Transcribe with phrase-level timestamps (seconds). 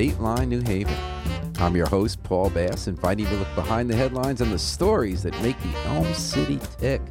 [0.00, 0.96] to Dateline New Haven.
[1.58, 5.22] I'm your host, Paul Bass, inviting you to look behind the headlines and the stories
[5.22, 7.02] that make the Elm City tick.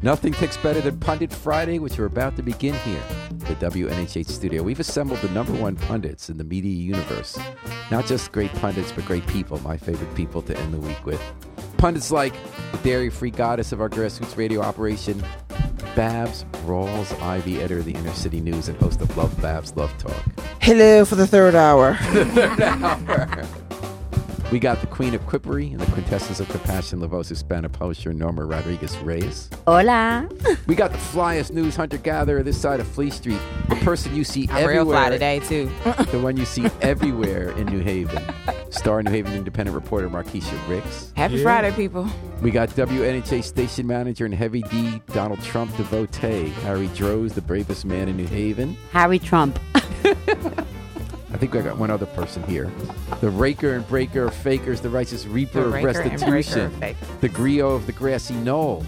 [0.00, 3.02] Nothing ticks better than Pundit Friday, which we're about to begin here
[3.48, 4.62] at the WNHH studio.
[4.62, 7.38] We've assembled the number one pundits in the media universe.
[7.90, 11.20] Not just great pundits, but great people, my favorite people to end the week with.
[11.82, 12.32] Pundits like
[12.70, 15.20] the dairy free goddess of our grassroots radio operation,
[15.96, 19.92] Babs Rawls Ivy, editor of the Inner City News and host of Love Babs Love
[19.98, 20.14] Talk.
[20.60, 21.98] Hello for the third hour.
[24.52, 28.12] We got the queen of quippery and the quintessence of compassion, La Voz Hispana publisher
[28.12, 29.48] Norma Rodriguez Reyes.
[29.66, 30.28] Hola.
[30.66, 33.38] We got the flyest news hunter gatherer this side of Fleet Street,
[33.70, 34.74] the person you see I'm everywhere.
[34.74, 35.70] real fly today too.
[36.12, 38.22] The one you see everywhere in New Haven.
[38.70, 41.12] Star New Haven Independent reporter Markeisha Ricks.
[41.16, 41.42] Happy Yeah.
[41.44, 42.06] Friday, people.
[42.42, 47.86] We got WNHH station manager and heavy D Donald Trump devotee, Harry Droz, the bravest
[47.86, 48.76] man in New Haven.
[48.92, 49.58] Harry Trump.
[51.32, 52.70] I think I got one other person here.
[53.20, 56.82] The raker and breaker of fakers, the righteous reaper The of raker and breaker restitution,
[56.82, 58.84] of the griot of the grassy knoll,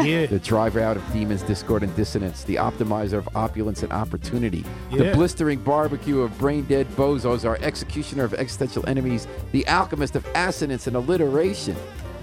[0.00, 0.26] Yeah.
[0.26, 5.10] the driver out of demons, discord, and dissonance, the optimizer of opulence and opportunity, the
[5.12, 10.86] blistering barbecue of brain dead bozos, our executioner of existential enemies, the alchemist of assonance
[10.86, 11.74] and alliteration,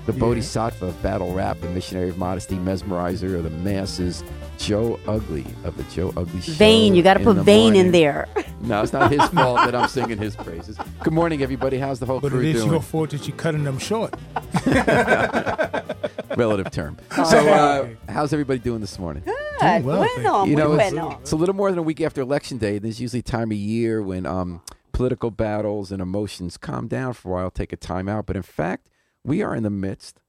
[0.05, 0.19] the Yeah.
[0.19, 4.23] bodhisattva of battle rap, the missionary of modesty, mesmerizer of the masses,
[4.57, 6.51] Joe Ugly of the Joe Ugly Show.
[6.53, 6.95] Vein.
[6.95, 8.27] You got to put the vein in there.
[8.61, 10.75] No, it's not his fault that I'm singing his praises.
[11.03, 11.77] Good morning, everybody.
[11.77, 12.71] How's the whole But crew it is doing?
[12.71, 14.15] your fault that you're cutting them short.
[16.35, 16.97] Relative term.
[17.11, 19.21] So, uh, how's everybody doing this morning?
[19.23, 19.83] Good.
[19.85, 21.19] well, bueno, you know, it's, bueno.
[21.21, 22.79] it's a little more than a week after election day.
[22.79, 27.31] There's usually time of year when um, political battles and emotions calm down for a
[27.33, 28.25] while, take a time out.
[28.25, 28.87] But in fact,
[29.25, 30.21] we are in the midst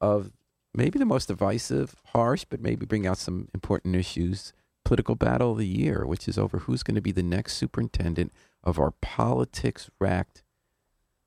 [0.00, 0.30] of
[0.74, 4.52] maybe the most divisive, harsh, but maybe bring out some important issues
[4.84, 8.32] political battle of the year, which is over who's going to be the next superintendent
[8.64, 10.42] of our politics racked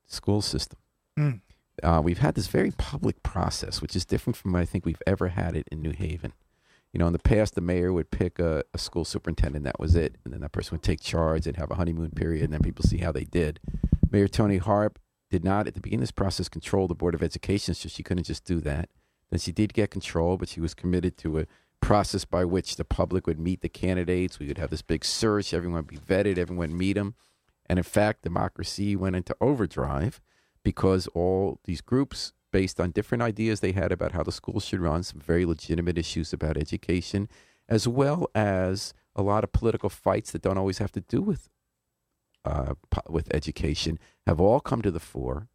[0.06, 0.78] school system.
[1.18, 1.40] Mm.
[1.82, 5.02] Uh, we've had this very public process, which is different from what I think we've
[5.06, 6.32] ever had it in New Haven.
[6.92, 9.94] You know, in the past, the mayor would pick a, a school superintendent, that was
[9.94, 10.16] it.
[10.24, 12.84] And then that person would take charge and have a honeymoon period, and then people
[12.84, 13.60] see how they did.
[14.10, 14.98] Mayor Toni Harp
[15.36, 18.02] did not, at the beginning of this process, control the Board of Education, so she
[18.02, 18.88] couldn't just do that.
[19.30, 21.46] Then she did get control, but she was committed to a
[21.82, 24.38] process by which the public would meet the candidates.
[24.38, 27.16] We would have this big search, everyone would be vetted, everyone would meet them.
[27.68, 30.22] And in fact, democracy went into overdrive
[30.62, 34.80] because all these groups, based on different ideas they had about how the schools should
[34.80, 37.28] run, some very legitimate issues about education,
[37.68, 41.50] as well as a lot of political fights that don't always have to do with
[42.46, 42.74] uh,
[43.08, 45.48] with education, have all come to the fore.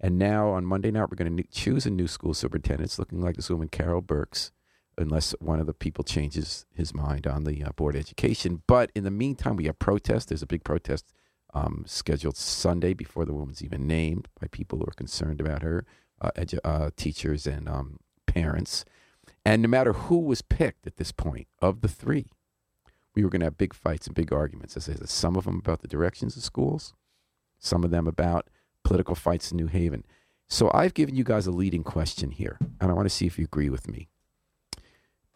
[0.00, 2.86] And now on Monday night, we're going to choose a new school superintendent.
[2.86, 4.50] It's looking like this woman, Carol Birks,
[4.98, 8.62] unless one of the people changes his mind on the uh, board of education.
[8.66, 10.26] But in the meantime, we have protests.
[10.26, 11.12] There's a big protest
[11.54, 15.84] um, scheduled Sunday before the woman's even named by people who are concerned about her,
[16.20, 18.84] uh, edu- uh, teachers and um, parents.
[19.44, 22.26] And no matter who was picked at this point of the three,
[23.14, 24.76] we were going to have big fights and big arguments.
[24.76, 26.94] I said, some of them about the directions of schools,
[27.58, 28.48] some of them about
[28.84, 30.04] political fights in New Haven.
[30.48, 33.38] So I've given you guys a leading question here, and I want to see if
[33.38, 34.08] you agree with me.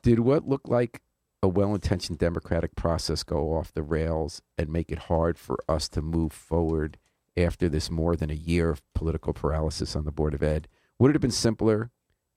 [0.03, 1.03] Did what looked like
[1.43, 5.89] a well intentioned democratic process go off the rails and make it hard for us
[5.91, 6.99] to move forward
[7.37, 10.69] after this more than a year of political paralysis on the Board of Ed?
[10.99, 11.91] Would it have been simpler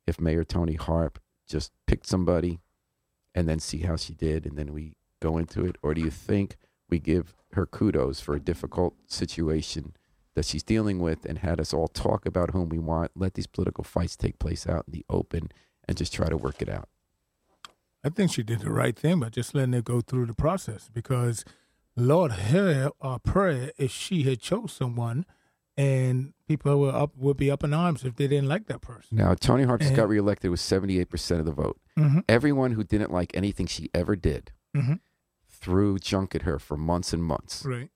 [0.05, 2.59] if Mayor Toni Harp just picked somebody
[3.33, 5.77] and then see how she did and then we go into it?
[5.81, 6.57] Or do you think
[6.89, 9.93] we give her kudos for a difficult situation
[10.35, 13.47] that she's dealing with and had us all talk about whom we want, let these
[13.47, 15.49] political fights take place out in the open
[15.87, 16.87] and just try to work it out?
[18.03, 20.89] I think she did the right thing by just letting it go through the process
[20.93, 21.43] because,
[21.97, 25.25] Lord, her our prayer if she had chose someone,
[25.75, 29.17] and people were up would be up in arms if they didn't like that person.
[29.17, 31.77] Now, Toni just And- got reelected with 78% of the vote.
[31.97, 32.19] Mm-hmm.
[32.29, 34.93] Everyone who didn't like anything she ever did Mm-hmm.
[35.61, 37.65] Threw junk at her for months and months.
[37.65, 37.89] Right.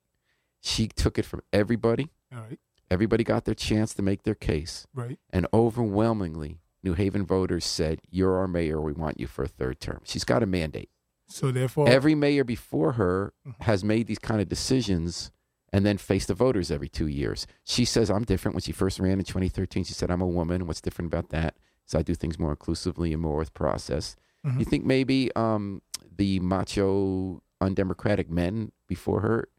[0.62, 2.10] She took it from everybody.
[2.34, 2.60] All right.
[2.90, 4.86] Everybody got their chance to make their case.
[4.94, 5.18] Right.
[5.32, 8.80] And overwhelmingly, New Haven voters said, You're our mayor.
[8.82, 10.02] We want you for a third term.
[10.04, 10.90] She's got a mandate.
[11.28, 13.62] So therefore, Every mayor before her Mhm.
[13.62, 15.32] has made these kind of decisions
[15.72, 17.48] and then faced the voters every two years.
[17.64, 18.54] She says, I'm different.
[18.56, 20.68] When she first ran in 2013, she said, I'm a woman.
[20.68, 21.56] What's different about that?
[21.86, 24.16] So I do things more inclusively and more with process.
[24.46, 24.60] Mhm.
[24.60, 25.82] You think maybe um,
[26.16, 29.50] the macho, undemocratic men before her,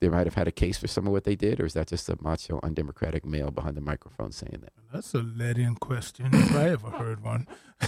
[0.00, 1.88] they might have had a case for some of what they did, or is that
[1.88, 4.72] just a macho, undemocratic male behind the microphone saying that?
[4.92, 7.46] that's a let-in question if I ever heard one.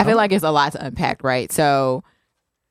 [0.00, 1.50] I feel like it's a lot to unpack, right?
[1.52, 2.04] So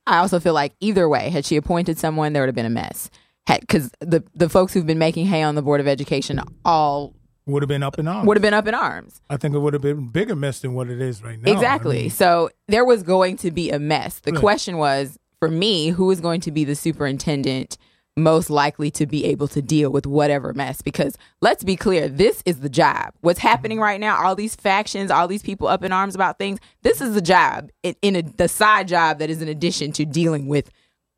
[0.08, 2.70] I also feel like either way, had she appointed someone, there would have been a
[2.70, 3.10] mess.
[3.48, 7.14] because the the folks who've been making hay on the board of education all
[7.52, 8.28] Would have been up in arms.
[8.28, 9.22] would have been up in arms.
[9.30, 11.52] I think it would have been bigger mess than what it is right now.
[11.52, 12.02] I exactly.
[12.02, 14.20] mean, so there was going to be a mess.
[14.20, 17.78] The question was for me, who is going to be the superintendent
[18.18, 20.82] most likely to be able to deal with whatever mess?
[20.82, 23.14] Because let's be clear, this is the job.
[23.22, 26.60] What's happening right now, all these factions, all these people up in arms about things,
[26.84, 30.06] this is the job in, in a, the side job that is in addition to
[30.06, 30.70] dealing with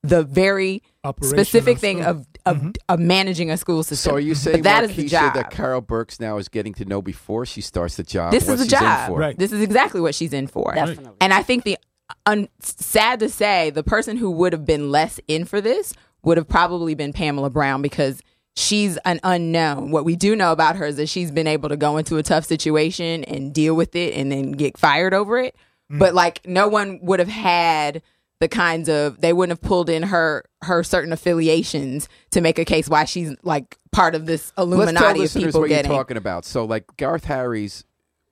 [0.04, 0.84] the very
[1.22, 2.12] specific thing school.
[2.12, 2.72] of of, mm-hmm.
[2.90, 4.12] of managing a school system.
[4.12, 5.34] So are you saying But that is Markeisha, the job.
[5.36, 8.32] that Carol Birks now is getting to know before she starts the job?
[8.32, 9.08] this what is the she's in job.
[9.08, 9.20] for?
[9.20, 9.38] Right.
[9.38, 10.74] This is exactly what she's in for.
[10.74, 11.14] Definitely.
[11.22, 11.78] And I think the
[12.26, 15.94] un, sad to say, the person who would have been less in for this
[16.24, 18.22] would have probably been Pamela Brown because
[18.56, 19.92] she's an unknown.
[19.92, 22.24] What we do know about her is that she's been able to go into a
[22.24, 25.56] tough situation and deal with it and then get fired over it.
[25.92, 26.00] Mm.
[26.00, 28.02] But like no one would have had
[28.40, 32.66] the kinds of they wouldn't have pulled in her her certain affiliations to make a
[32.66, 35.92] case why she's like part of this Let's tell Illuminati of listeners people what getting
[35.92, 36.46] you're talking about.
[36.46, 37.86] So, like Garth Harries,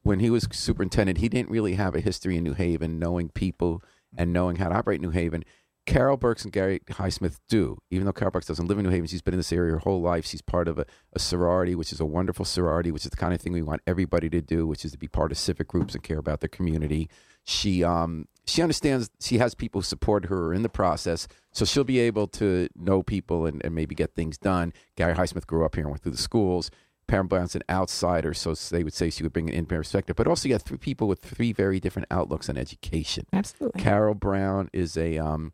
[0.03, 3.81] when he was superintendent, he didn't really have a history in New Haven, knowing people
[4.17, 5.43] and knowing how to operate New Haven.
[5.87, 7.77] Carol Birks and Gary Highsmith do.
[7.89, 9.79] Even though Carol Birks doesn't live in New Haven, she's been in this area her
[9.79, 10.25] whole life.
[10.25, 13.33] She's part of a, a sorority, which is a wonderful sorority, which is the kind
[13.33, 15.95] of thing we want everybody to do, which is to be part of civic groups
[15.95, 17.09] and care about their community.
[17.43, 21.83] She um she understands she has people who support her in the process, so she'll
[21.83, 24.73] be able to know people and, and maybe get things done.
[24.95, 26.71] Gary Highsmith grew up here and went through the schools.
[27.07, 30.15] Pam Brown's an outsider, so they would say she would bring an in perspective.
[30.15, 33.25] But also, you have three people with three very different outlooks on education.
[33.33, 33.81] Absolutely.
[33.81, 35.53] Carol Brown is a um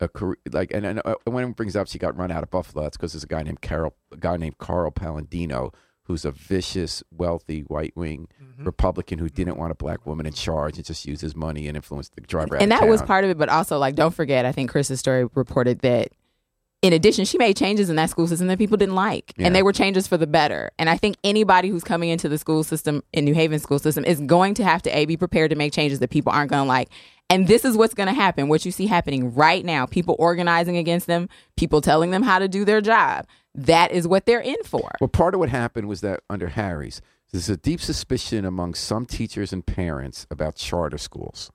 [0.00, 2.50] a career, like and, and uh, when it brings up she got run out of
[2.50, 5.72] Buffalo, that's because there's a guy named Carol, a guy named Carl Palladino,
[6.08, 8.64] who's a vicious, wealthy white wing mm-hmm.
[8.64, 9.34] Republican who mm-hmm.
[9.34, 12.22] didn't want a black woman in charge and just used his money and influenced the
[12.22, 12.56] driver.
[12.56, 14.70] out and of that was part of it but also like don't forget i think
[14.70, 16.08] chris's story reported that
[16.80, 19.46] in addition she made changes in that school system that people didn't like Yeah.
[19.46, 22.38] and they were changes for the better and i think anybody who's coming into the
[22.38, 25.50] school system in new haven school system is going to have to a be prepared
[25.50, 26.88] to make changes that people aren't going to like
[27.30, 30.76] and this is what's going to happen what you see happening right now people organizing
[30.76, 33.26] against them people telling them how to do their job
[33.58, 37.02] that is what they're in for Well, part of what happened was that under Harries,
[37.32, 41.50] there's a deep suspicion among some teachers and parents about charter schools.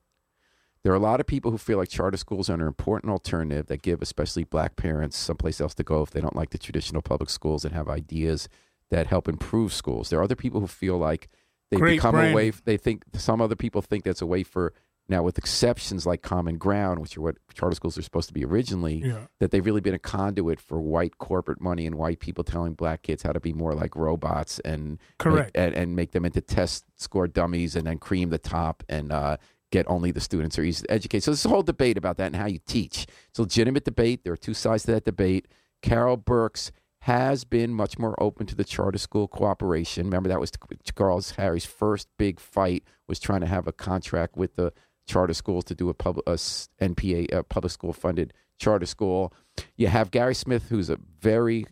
[0.83, 3.67] There are a lot of people who feel like charter schools are an important alternative
[3.67, 7.01] that give especially black parents someplace else to go if they don't like the traditional
[7.01, 8.49] public schools and have ideas
[8.89, 10.09] that help improve schools.
[10.09, 11.29] There are other people who feel like
[11.71, 14.73] they Great become a way they think some other people think that's a way for
[15.09, 18.45] now with exceptions like common ground, which are what charter schools are supposed to be
[18.45, 19.25] originally Yeah.
[19.39, 23.01] that they've really been a conduit for white corporate money and white people telling black
[23.01, 25.55] kids how to be more like robots and Correct.
[25.55, 29.11] make, and, and make them into test score dummies and then cream the top and
[29.11, 29.37] uh,
[29.71, 31.23] get only the students are easy to educate.
[31.23, 33.05] So there's a whole debate about that and how you teach.
[33.29, 34.23] It's a legitimate debate.
[34.23, 35.47] There are two sides to that debate.
[35.81, 36.71] Carol Birks
[37.01, 40.05] has been much more open to the charter school cooperation.
[40.05, 40.51] Remember that was
[40.97, 44.71] Charles Harries' first big fight was trying to have a contract with the
[45.05, 49.33] charter schools to do a public a NPA a public school funded charter school.
[49.75, 51.65] You have Gary Smith, who's a very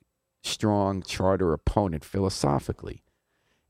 [0.43, 3.03] strong charter opponent philosophically,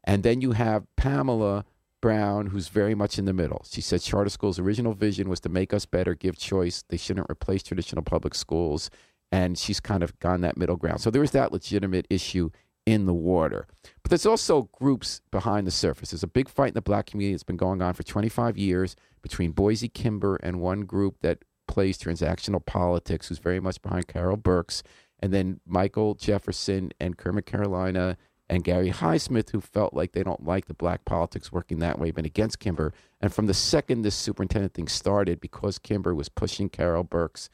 [0.04, 1.66] and then you have Pamela
[2.02, 3.64] Brown, who's very much in the middle.
[3.70, 6.84] She said charter schools' original vision was to make us better, give choice.
[6.90, 8.90] They shouldn't replace traditional public schools,
[9.32, 11.02] and she's kind of gone that middle ground.
[11.02, 12.50] So there is that legitimate issue
[12.86, 13.68] in the water.
[14.04, 16.12] But there's also groups behind the surface.
[16.12, 18.96] There's a big fight in the black community that's been going on for 25 years
[19.22, 24.38] between Boise Kimber and one group that plays transactional politics, who's very much behind Carol
[24.38, 24.84] Birks,
[25.20, 28.18] and then Michael Jefferson and Kermit Carolina
[28.50, 32.12] and Gary Highsmith, who felt like they don't like the black politics working that way,
[32.12, 32.94] been against Kimber.
[33.22, 37.50] And from the second this superintendent thing started, because Kimber was pushing Carol Birks,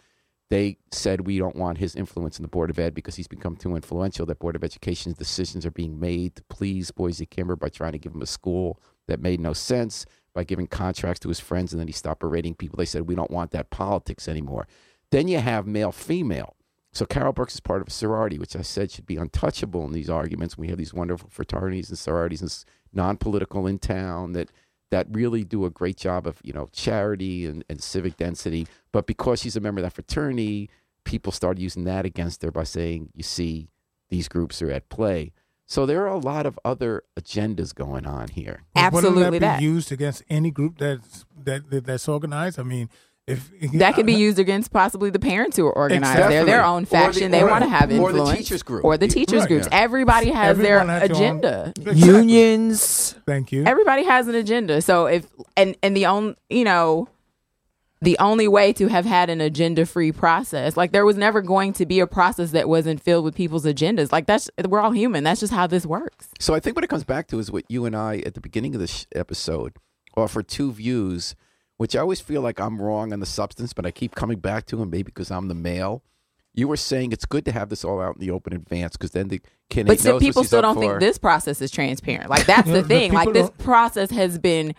[0.49, 3.55] they said we don't want his influence in the Board of Ed because he's become
[3.55, 4.25] too influential.
[4.25, 7.99] That Board of Education's decisions are being made to please Boise Kimber by trying to
[7.99, 11.79] give him a school that made no sense, by giving contracts to his friends, and
[11.79, 12.77] then he stopped berating people.
[12.77, 14.67] They said we don't want that politics anymore.
[15.11, 16.55] Then you have male female.
[16.93, 19.91] So Carol Birks is part of a sorority, which I said should be untouchable in
[19.91, 20.57] these arguments.
[20.57, 24.51] We have these wonderful fraternities and sororities and non-political in town that
[24.89, 28.67] that really do a great job of you know charity and, and civic density.
[28.91, 30.69] But because she's a member of that fraternity,
[31.03, 33.69] people started using that against her by saying, "You see,
[34.09, 35.33] these groups are at play."
[35.69, 38.63] So there are a lot of other agendas going on here.
[38.73, 42.57] But wouldn't absolutely that that be used against any group that's that, that that's organized.
[42.57, 42.89] I mean,
[43.27, 46.31] if that could be used against possibly the parents who are organized.
[46.31, 47.31] They're their own Or the- faction.
[47.31, 48.17] they want to have influence.
[48.17, 48.85] or the teachers group.
[48.85, 49.67] Or the teachers right, groups.
[49.69, 49.79] yeah.
[49.79, 51.73] Everybody has Everyone their has agenda.
[51.77, 52.01] Exactly.
[52.07, 53.15] Unions.
[53.25, 53.65] Thank you.
[53.65, 54.81] Everybody has an agenda.
[54.81, 57.09] So if and and the only you know
[58.01, 60.77] the only way to have had an agenda free process.
[60.77, 64.11] Like there was never going to be a process that wasn't filled with people's agendas.
[64.11, 65.23] Like that's we're all human.
[65.23, 66.29] That's just how this works.
[66.39, 68.39] So I think what it comes back to is what you and I at the
[68.41, 69.73] beginning of this episode
[70.15, 71.35] offered two views,
[71.77, 74.65] which I always feel like I'm wrong on the substance, but I keep coming back
[74.67, 76.03] to him maybe because I'm the male.
[76.53, 79.11] You were saying it's good to have this all out in the open advance because
[79.11, 82.29] then the candidate But still, knows people what still don't think this process is transparent.
[82.31, 83.13] Like that's Yeah, the the thing.
[83.13, 84.73] Like this don't- process has been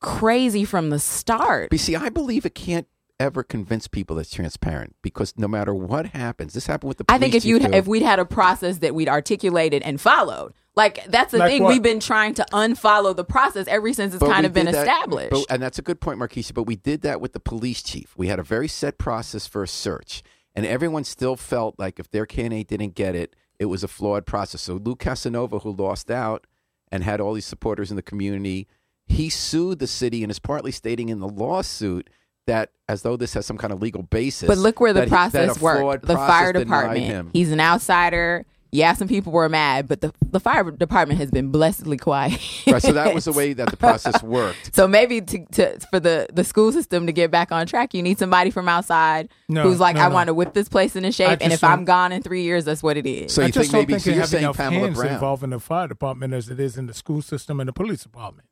[0.00, 1.70] crazy from the start.
[1.70, 2.86] But see, I believe it can't
[3.20, 7.04] ever convince people it's transparent because no matter what happens, this happened with the.
[7.08, 7.74] I think if you chief, too.
[7.76, 11.62] if we'd had a process that we'd articulated and followed, like that's the Like thing
[11.64, 11.72] what?
[11.74, 14.74] we've been trying to unfollow the process ever since it's But kind of been that-
[14.76, 15.30] established.
[15.32, 16.54] but- and that's a good point, Markeisha.
[16.54, 18.14] But we did that with the police chief.
[18.16, 20.22] We had a very set process for a search,
[20.54, 24.24] and everyone still felt like if their candidate didn't get it, it was a flawed
[24.24, 24.62] process.
[24.62, 26.46] So Lou Casanova, who lost out
[26.90, 28.66] and had all these supporters in the community,
[29.06, 32.08] he sued the city and is partly stating in the lawsuit
[32.46, 34.46] that as though this has some kind of legal basis.
[34.46, 36.06] But look where the that he- process worked.
[36.06, 37.04] The process fire department.
[37.04, 37.30] him.
[37.32, 38.46] He's an outsider.
[38.70, 42.38] Yeah, some people were mad, but the the fire department has been blessedly quiet.
[42.66, 44.74] Right, so that was the way that the process worked.
[44.74, 48.02] So maybe to, to for the the school system to get back on track, you
[48.02, 50.14] need somebody from outside No, who's like, no, I no.
[50.14, 52.66] want to whip this place into shape, and just if I'm gone in three years,
[52.66, 53.32] that's what it is.
[53.32, 54.84] So I you just think don't maybe think so they you're have saying enough Pamela
[54.86, 55.14] hands Brown?
[55.14, 58.02] involved in the fire department as it is in the school system and the police
[58.02, 58.48] department.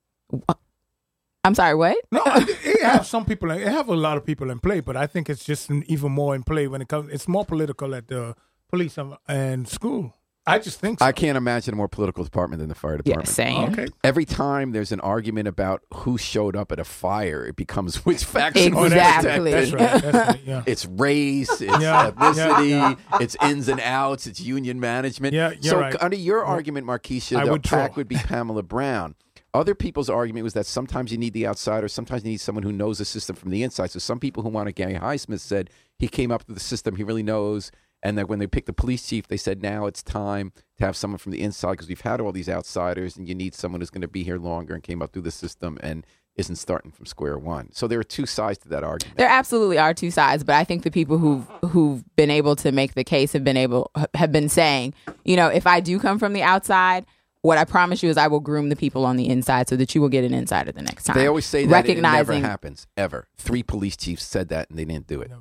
[1.45, 1.97] I'm sorry, what?
[2.11, 3.51] No, it have some people.
[3.53, 6.11] It have a lot of people in play, but I think it's just an- even
[6.11, 7.13] more in play when it comes.
[7.13, 8.35] It's more political at the
[8.71, 10.15] police and- and school.
[10.49, 11.05] I just think so.
[11.05, 13.37] I can't imagine a more political department than the fire department.
[13.37, 13.77] Yeah, department.
[13.77, 13.85] same.
[13.87, 13.93] Okay.
[14.05, 18.23] Every time there's an argument about who showed up at a fire, it becomes which
[18.25, 19.51] faction was Exactly.
[19.51, 19.53] protected.
[19.53, 20.03] That's right.
[20.13, 20.41] That's right.
[20.47, 20.63] Yeah.
[20.65, 25.35] It's race, it's Yeah, ethnicity, yeah, it's ins and outs, it's union management.
[25.35, 25.97] Yeah, you're so right.
[26.01, 27.97] under your argument, Markeisha, I the would pack draw.
[27.97, 29.17] would be Pamela Brown.
[29.53, 32.71] Other people's argument was that sometimes you need the outsider, sometimes you need someone who
[32.73, 33.91] knows the system from the inside.
[33.91, 37.03] So some people who wanted Gary Highsmith said he came up with the system, he
[37.03, 37.73] really knows.
[38.07, 40.97] And that when they picked the police chief, they said now it's time to have
[40.97, 43.91] someone from the inside because we've had all these outsiders, and you need someone who's
[43.91, 47.05] going to be here longer and came up through the system and isn't starting from
[47.05, 47.73] square one.
[47.73, 49.19] So there are two sides to that argument.
[49.19, 52.71] There absolutely are two sides, but I think the people who've who've been able to
[52.71, 54.95] make the case have been able have been saying,
[55.25, 57.07] you know, if I do come from the outside,
[57.43, 59.97] what I promise you is I will groom the people on the inside so that
[59.97, 61.17] you will get an insider the next time.
[61.17, 63.27] They always say that it never happens ever.
[63.37, 65.33] Three police chiefs said that and they didn't do it.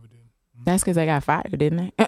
[0.66, 1.92] That's because they got fired, didn't they?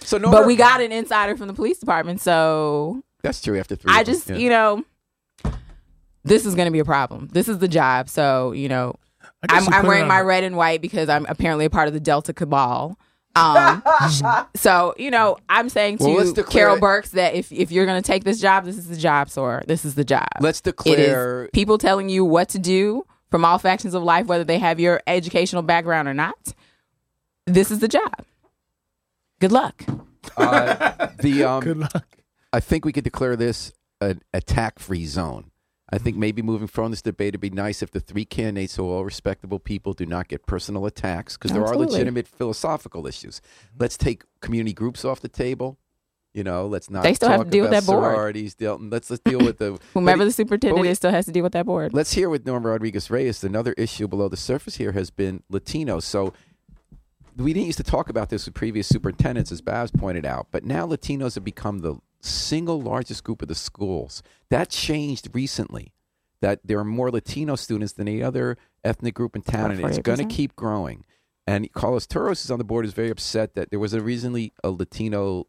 [0.00, 3.58] so no, but we got an insider from the police department, so that's true.
[3.58, 4.36] After three, I just yeah.
[4.36, 4.84] you know,
[6.24, 7.28] this is going to be a problem.
[7.32, 8.96] This is the job, so you know,
[9.42, 11.70] I guess I'm, you I'm wearing on my red and white because I'm apparently a
[11.70, 12.98] part of the Delta cabal.
[13.34, 13.82] Um,
[14.54, 18.00] so you know, I'm saying to Well, declare Carol Birks that if if you're going
[18.00, 19.62] to take this job, this is the job, sir.
[19.66, 20.28] This is the job.
[20.40, 21.44] let's declare.
[21.44, 24.80] is people telling you what to do from all factions of life, whether they have
[24.80, 26.54] your educational background or not.
[27.46, 28.24] This is the job.
[29.40, 29.84] Good luck.
[30.36, 32.18] Uh, the um, Good luck.
[32.52, 35.50] I think we could declare this an attack-free zone.
[35.90, 38.76] I think maybe moving forward in this debate, it'd be nice if the three candidates,
[38.76, 43.06] who are all respectable people, do not get personal attacks because there are legitimate philosophical
[43.06, 43.40] issues.
[43.78, 45.78] Let's take community groups off the table.
[46.34, 47.02] You know, let's not.
[47.02, 48.04] They still have to deal with that board.
[48.04, 51.32] sororities, deal- Let's let's deal with the Whomever the superintendent we- is still has to
[51.32, 51.94] deal with that board.
[51.94, 53.42] Let's hear with Norma Rodriguez Reyes.
[53.42, 56.02] Another issue below the surface here has been Latinos.
[56.02, 56.34] So
[57.36, 60.64] we didn't used to talk about this with previous superintendents, as Babs pointed out, but
[60.64, 64.22] now Latinos have become the single largest group of the schools.
[64.50, 65.92] That changed recently.
[66.40, 69.98] That there are more Latino students than any other ethnic group in town, and it's
[69.98, 71.04] going to keep growing.
[71.48, 74.52] And Carlos Torres is on the board is very upset that there was a recently
[74.62, 75.46] a Latino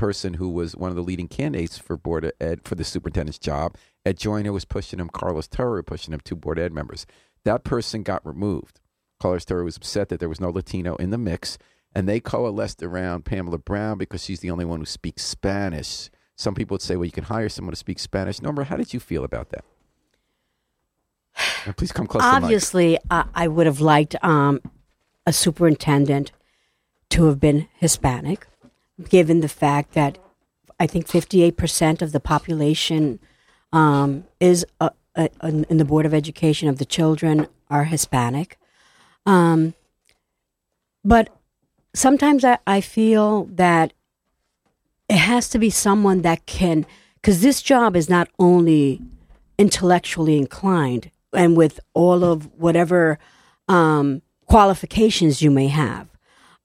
[0.00, 3.38] person who was one of the leading candidates for board of ed for the superintendent's
[3.38, 3.76] job.
[4.06, 5.10] Ed Joyner was pushing him.
[5.10, 6.20] Carlos Torre pushing him.
[6.24, 7.04] Two board ed members.
[7.44, 8.80] That person got removed.
[9.20, 11.58] Carlos Torre was upset that there was no Latino in the mix,
[11.94, 16.08] and they coalesced around Pamela Brown because she's the only one who speaks Spanish.
[16.34, 18.94] Some people would say, "Well, you can hire someone to speak Spanish." Norma, how did
[18.94, 19.64] you feel about that?
[21.66, 22.24] And please come close.
[22.24, 24.60] Obviously, I, I would have liked um,
[25.26, 26.32] a superintendent
[27.10, 28.46] to have been Hispanic,
[29.08, 30.18] given the fact that
[30.78, 33.20] I think 58% of the population
[33.72, 38.58] um, is uh, uh, in the Board of Education of the children are Hispanic.
[39.26, 39.74] Um,
[41.04, 41.28] but
[41.94, 43.92] sometimes I, I feel that
[45.08, 49.00] it has to be someone that can, because this job is not only
[49.58, 53.18] intellectually inclined and with all of whatever
[53.68, 56.09] um, qualifications you may have.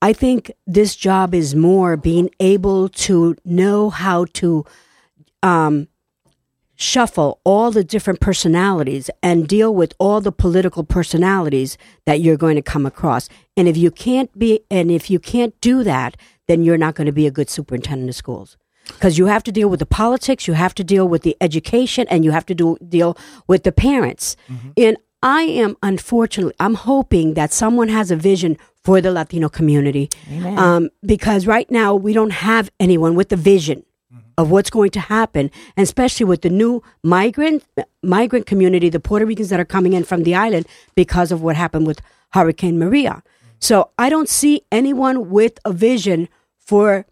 [0.05, 4.63] I think this job is more being able to know how to
[5.41, 5.87] um,
[6.75, 12.55] shuffle all the different personalities and deal with all the political personalities that you're going
[12.55, 13.29] to come across.
[13.57, 17.07] And if you can't be, and if you can't do that, then you're not going
[17.07, 18.57] to be a good superintendent of schools.
[18.85, 22.05] Because you have to deal with the politics, you have to deal with the education,
[22.11, 24.37] and you have to do, deal with the parents.
[24.77, 30.09] And I am unfortunately, I'm hoping that someone has a vision for the Latino community.
[30.65, 33.83] Um, because right now we don't have anyone with the vision
[34.37, 37.63] of what's going to happen, and especially with the new migrant
[38.03, 41.55] migrant community, the Puerto Ricans that are coming in from the island because of what
[41.55, 41.99] happened with
[42.33, 43.23] Hurricane Maria.
[43.59, 46.27] So I don't see anyone with a vision
[46.59, 47.05] for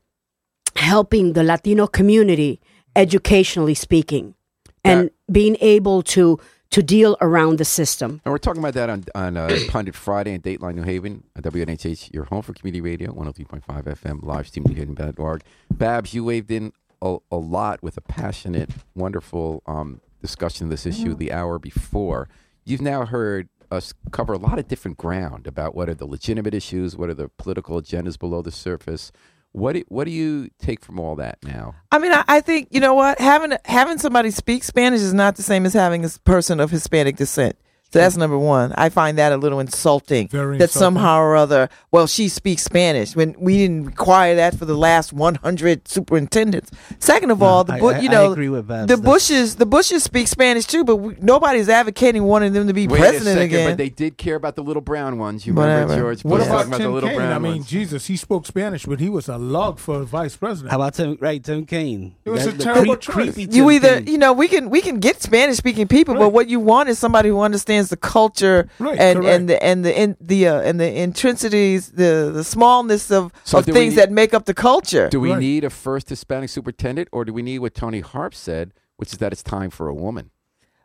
[0.76, 2.60] helping the Latino community,
[2.96, 4.36] educationally speaking,
[4.84, 6.40] and being able to
[6.74, 8.20] to deal around the system.
[8.26, 11.44] And we're talking about that on on uh, Pundit Friday in Dateline New Haven, at
[11.44, 15.44] WNHH, your home for community radio, 103.5 FM, live stream newhaven.org.
[15.72, 20.88] Babs, you waved in a, a lot with a passionate, wonderful um, discussion of this
[20.88, 22.28] issue the hour before.
[22.66, 26.56] You've now heard us cover a lot of different ground about what are the legitimate
[26.56, 29.12] issues, what are the political agendas below the surface.
[29.54, 31.76] What do, what do you take from all that now?
[31.92, 35.36] I mean, I, I think you know what having having somebody speak Spanish is not
[35.36, 37.56] the same as having a person of Hispanic descent.
[37.94, 38.74] So that's number one.
[38.76, 40.28] I find that a little insulting.
[40.28, 40.80] Very that insulting.
[40.96, 45.14] somehow or other, well, she speaks Spanish when we didn't require that for the last
[45.14, 46.72] 100 superintendents.
[47.00, 49.56] Second of all, the I- Bu- I- you I know agree with the That's- Bushes
[49.56, 53.38] the Bushes speak Spanish too, but we, nobody's advocating wanting them to be Wait president
[53.38, 53.70] a second, again.
[53.72, 55.46] but they did care about the little brown ones.
[55.46, 56.02] You remember Whatever.
[56.02, 57.18] George What Bush about talking about the little Kaine?
[57.20, 57.68] brown I mean, ones?
[57.68, 60.72] Jesus, he spoke Spanish, but he was a log for vice president.
[60.72, 61.18] How about Tim?
[61.22, 62.16] Right, Tim Kaine.
[62.26, 63.34] It was That- a terrible creep- choice.
[63.36, 64.08] creepy you either Kaine.
[64.08, 66.98] you know we can we can get Spanish speaking people, but what you want is
[66.98, 69.36] somebody who understands the culture Right, and correct.
[69.40, 73.60] and the and the in, the uh, and the intrinsities, the the smallness of So
[73.60, 75.10] of things need- that make up the culture.
[75.10, 75.40] Do we Right.
[75.40, 79.20] need a first Hispanic superintendent, or do we need what Toni Harp said, which is
[79.20, 80.30] that it's time for a woman?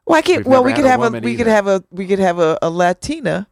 [0.04, 2.06] Why can't We've well we could a have a woman we could have a we
[2.06, 3.46] could have a, a Latina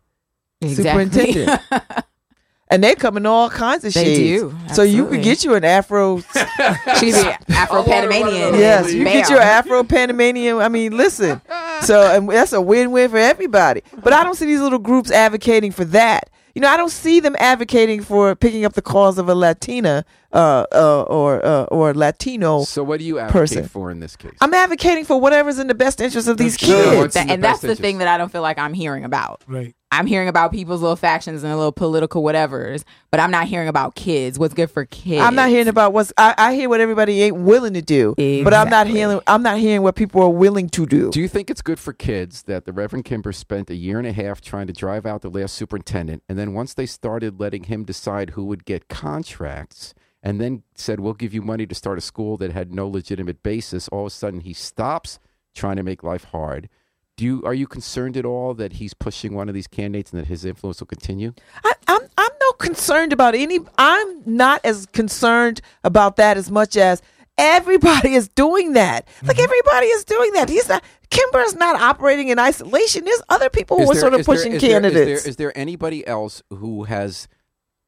[0.64, 1.61] superintendent.
[2.70, 4.40] and they come in all kinds of They shades.
[4.42, 6.20] do, So you could get you an Afro.
[6.98, 8.54] She'd be Afro Panamanian.
[8.54, 10.56] yes, you get your Afro Panamanian.
[10.59, 11.40] I mean, listen.
[11.82, 13.82] So and that's a win-win for everybody.
[14.02, 16.30] But I don't see these little groups advocating for that.
[16.54, 20.04] You know, I don't see them advocating for picking up the cause of a Latina
[20.37, 22.62] uh, uh, or uh, or Latino.
[22.64, 23.68] So what do you advocate person.
[23.68, 24.37] for in this case?
[24.40, 26.96] I'm advocating for whatever's in the best interest of these kids.
[26.99, 27.81] What's That- the and that's the interest?
[27.81, 29.42] thing that I don't feel like I'm hearing about.
[29.49, 29.75] right.
[29.92, 33.68] I'm hearing about people's little factions and a little political whatevers, but I'm not hearing
[33.68, 34.37] about kids.
[34.37, 35.22] What's good for kids?
[35.22, 36.12] I'm not hearing about what's.
[36.18, 39.20] I, I hear what everybody ain't willing to do, but I'm not hearing.
[39.29, 41.11] I'm not hearing what people are willing to do.
[41.12, 44.07] Do you think it's good for kids that the Reverend Kimber spent a year and
[44.09, 47.62] a half trying to drive out the last superintendent, and then once they started letting
[47.64, 51.98] him decide who would get contracts, and then said, "We'll give you money to start
[51.98, 55.18] a school that had no legitimate basis," all of a sudden he stops
[55.55, 56.68] trying to make life hard.
[57.16, 60.20] Do you are you concerned at all that he's pushing one of these candidates and
[60.20, 61.33] that his influence will continue?
[61.64, 63.61] I, I'm I'm no concerned about any.
[63.79, 67.00] I'm not as concerned about that as much as
[67.38, 69.09] everybody is doing that.
[69.22, 69.44] Like mm-hmm.
[69.44, 70.48] everybody is doing that.
[70.48, 70.85] He's not.
[71.09, 73.05] Kimber is not operating in isolation.
[73.05, 74.92] There's other people who Is are there- sort of is pushing is there- is there-
[74.92, 75.26] candidates.
[75.26, 77.29] is there anybody else who has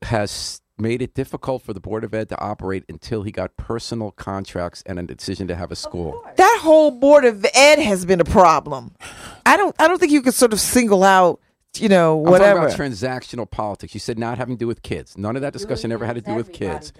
[0.02, 4.10] has made it difficult for the board of ed to operate until he got personal
[4.12, 6.24] contracts and a decision to have a school?
[6.36, 8.94] that whole board of ed has been a problem.
[9.46, 9.74] I don't.
[9.78, 11.40] I don't think you could sort of single out.
[11.76, 12.60] You know, I'm whatever.
[12.68, 13.94] talking about transactional politics.
[13.94, 15.16] You said not having to do with kids.
[15.16, 16.92] None of that discussion ever had to do with kids.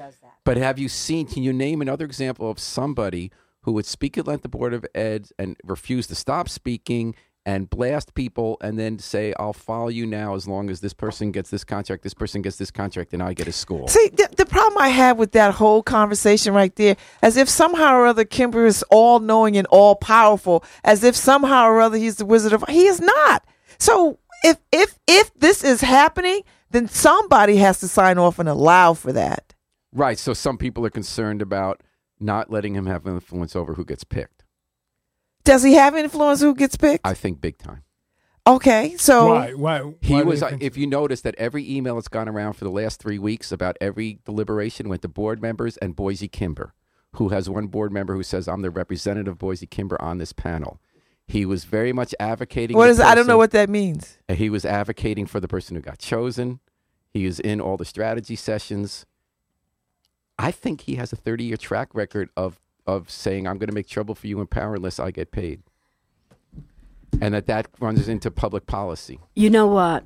[0.44, 1.26] But have you seen?
[1.26, 3.30] Can you name another example of somebody
[3.62, 7.14] who would speak at length the board of ed and refuse to stop speaking
[7.46, 11.32] and blast people, and then say, "I'll follow you now as long as this person
[11.32, 14.28] gets this contract, this person gets this contract, and I get a school." See, the,
[14.36, 18.24] the problem I have with that whole conversation right there, as if somehow or other
[18.24, 22.52] Kimber is all knowing and all powerful, as if somehow or other he's the Wizard
[22.52, 23.44] of he is not.
[23.78, 28.94] So if if if this is happening, then somebody has to sign off and allow
[28.94, 29.54] for that.
[29.92, 30.18] Right.
[30.18, 31.82] So some people are concerned about
[32.20, 34.37] not letting him have influence over who gets picked.
[35.48, 37.06] Does he have influence who gets picked?
[37.06, 37.82] I think big time.
[38.46, 39.52] okay, so Why?
[39.54, 39.94] Why?
[40.02, 40.42] He why do was.
[40.42, 43.18] you uh, If you notice that every email that's gone around for the last three
[43.18, 46.74] weeks about every deliberation went to board members and Boise Kimber,
[47.14, 50.34] who has one board member who says, "I'm the representative of Boise Kimber on this
[50.34, 50.82] panel."
[51.26, 52.76] He was very much advocating.
[52.76, 54.18] what the is I don't know what that means.
[54.28, 56.60] He was advocating for the person who got chosen.
[57.10, 59.06] He was in all the strategy sessions.
[60.38, 63.74] I think he has a 30 year track record of of saying, "I'm going to
[63.74, 65.58] make trouble for you in power unless I get paid,"
[67.20, 69.18] and that that runs into public policy.
[69.34, 70.04] You know what?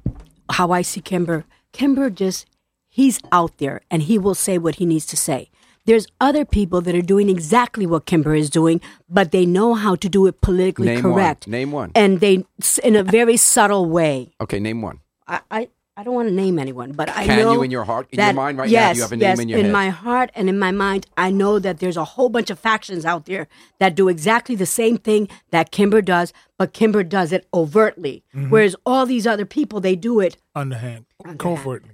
[0.51, 1.45] How I see Kimber.
[1.73, 2.47] Kimber just
[2.89, 5.49] he's out there and he will say what he needs to say.
[5.85, 9.97] there's other people that are doing exactly what Kimber is doing, but they know how
[9.97, 11.47] to do it politically Name correct.
[11.47, 11.51] one.
[11.53, 11.91] Name one.
[11.97, 12.45] And they,
[12.85, 14.31] in a very subtle way.
[14.41, 15.01] Okay, name one.
[15.27, 17.85] I, I, I don't want to name anyone, but I Can know you in your
[17.85, 19.63] heart- in your that- mind right now, yes, you have a name yes, in your
[19.63, 19.71] head?
[19.73, 23.05] my heart and in my mind, I know that there's a whole bunch of factions
[23.05, 23.47] out there
[23.79, 28.49] that do exactly the same thing that Kimber does, but Kimber does it overtly, Mm-hmm.
[28.49, 30.39] whereas all these other people they do it.
[30.55, 31.05] underhand,
[31.39, 31.91] covertly.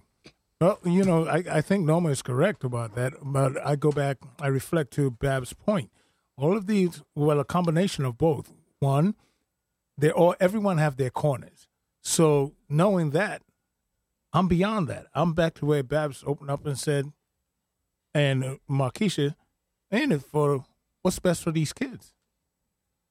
[0.60, 4.18] Well, you know, I, I think Norma is correct about that, but I go back,
[4.40, 5.90] I reflect to Bab's point.
[6.36, 8.52] All of these, well, a combination of both.
[8.78, 9.16] One,
[9.96, 11.66] they all, everyone have their corners.
[12.00, 13.42] So knowing that,
[14.32, 15.06] I'm beyond that.
[15.14, 17.12] I'm back to where Babs opened up and said,
[18.14, 19.34] and Markeisha,
[19.92, 20.64] ain't it for
[21.02, 22.12] what's best for these kids?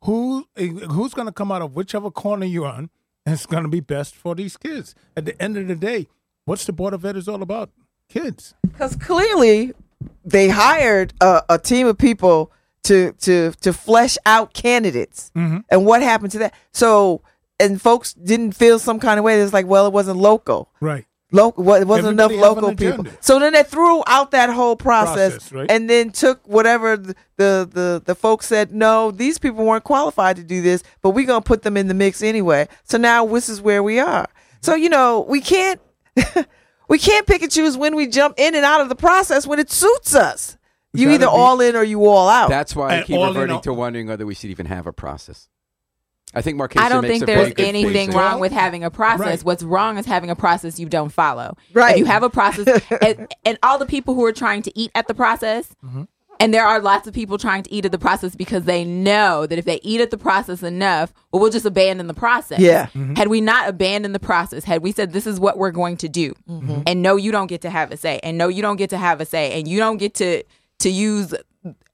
[0.03, 2.89] Who who's going to come out of whichever corner you're on,
[3.25, 4.93] and it's going to be best for these kids.
[5.15, 6.07] At the end of the day,
[6.45, 7.71] what's the board of ed is all about?
[8.07, 8.53] Kids.
[8.61, 9.73] Because clearly,
[10.23, 12.51] they hired a, a team of people
[12.83, 15.31] to to to flesh out candidates.
[15.35, 15.59] Mm-hmm.
[15.69, 16.53] And what happened to that?
[16.71, 17.21] So,
[17.59, 19.39] and folks didn't feel some kind of way.
[19.39, 20.71] It's like, well, it wasn't local.
[20.79, 21.05] Right.
[21.33, 23.01] Local, what it wasn't Everybody enough local people.
[23.01, 23.17] agenda.
[23.19, 25.69] So then they threw out that whole process, Process, right.
[25.69, 28.71] and then took whatever the, the the the folks said.
[28.71, 31.93] No, these people weren't qualified to do this, but we're gonna put them in the
[31.93, 32.69] mix anyway.
[32.83, 34.23] So now this is where we are.
[34.23, 34.57] Mm-hmm.
[34.61, 35.81] So you know we can't
[36.87, 39.59] we can't pick and choose when we jump in and out of the process when
[39.59, 40.57] it suits us.
[40.93, 42.49] You either be- all in or you all out.
[42.49, 44.93] That's why I keep all in reverting to wondering whether we should even have a
[44.93, 45.49] process.
[46.33, 48.17] I think Markeisha I don't makes think a there's anything point.
[48.17, 49.19] wrong with having a process.
[49.25, 49.43] Right.
[49.43, 51.55] What's wrong is having a process you don't follow.
[51.73, 51.93] Right.
[51.93, 54.91] If you have a process, and, and all the people who are trying to eat
[54.93, 56.03] at the process, Mm-hmm.
[56.39, 59.47] and there are lots of people trying to eat at the process because they know
[59.47, 62.59] that if they eat at the process enough, well, we'll just abandon the process.
[62.59, 62.87] Yeah.
[62.87, 63.15] Mm-hmm.
[63.15, 66.09] Had we not abandoned the process, had we said this is what we're going to
[66.09, 66.81] do, mm-hmm.
[66.85, 68.97] and no, you don't get to have a say, and no, you don't get to
[68.97, 70.43] have a say, and you don't get to
[70.79, 71.33] to use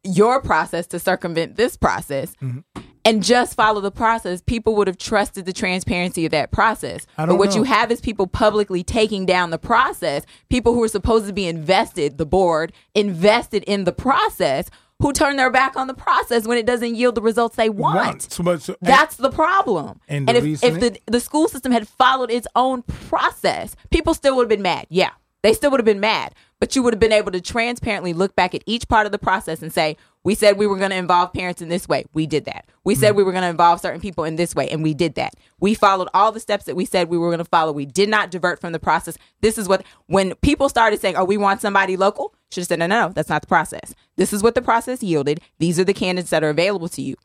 [0.03, 2.59] your process to circumvent this process mm-hmm.
[3.05, 7.05] And just follow the process, people would have trusted the transparency of that process.
[7.17, 7.57] But what know.
[7.57, 11.47] you have is people publicly taking down the process, people who are supposed to be
[11.47, 16.57] invested, the board, invested in the process, who turn their back on the process when
[16.57, 17.95] it doesn't yield the results they want.
[17.95, 18.21] Want.
[18.31, 19.99] So, but, so, That's the problem.
[20.07, 24.37] And the if, if the, the school system had followed its own process, people still
[24.37, 24.87] would have been mad.
[24.89, 25.09] Yeah,
[25.41, 26.33] they still would have been mad.
[26.63, 29.19] But you would have been able to transparently look back at each part of the
[29.19, 32.05] process and say, we said we were going to involve parents in this way.
[32.13, 32.69] We did that.
[32.85, 33.17] We said mm.
[33.17, 35.33] we were going to involve certain people in this way, and we did that.
[35.59, 37.73] We followed all the steps that we said we were going to follow.
[37.73, 39.17] We did not divert from the process.
[39.41, 42.79] This is what, when people started saying, oh, we want somebody local, should have said,
[42.79, 43.93] no, no, no, that's not the process.
[44.15, 45.41] This is what the process yielded.
[45.59, 47.15] These are the candidates that are available to you.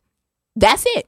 [0.57, 1.07] That's it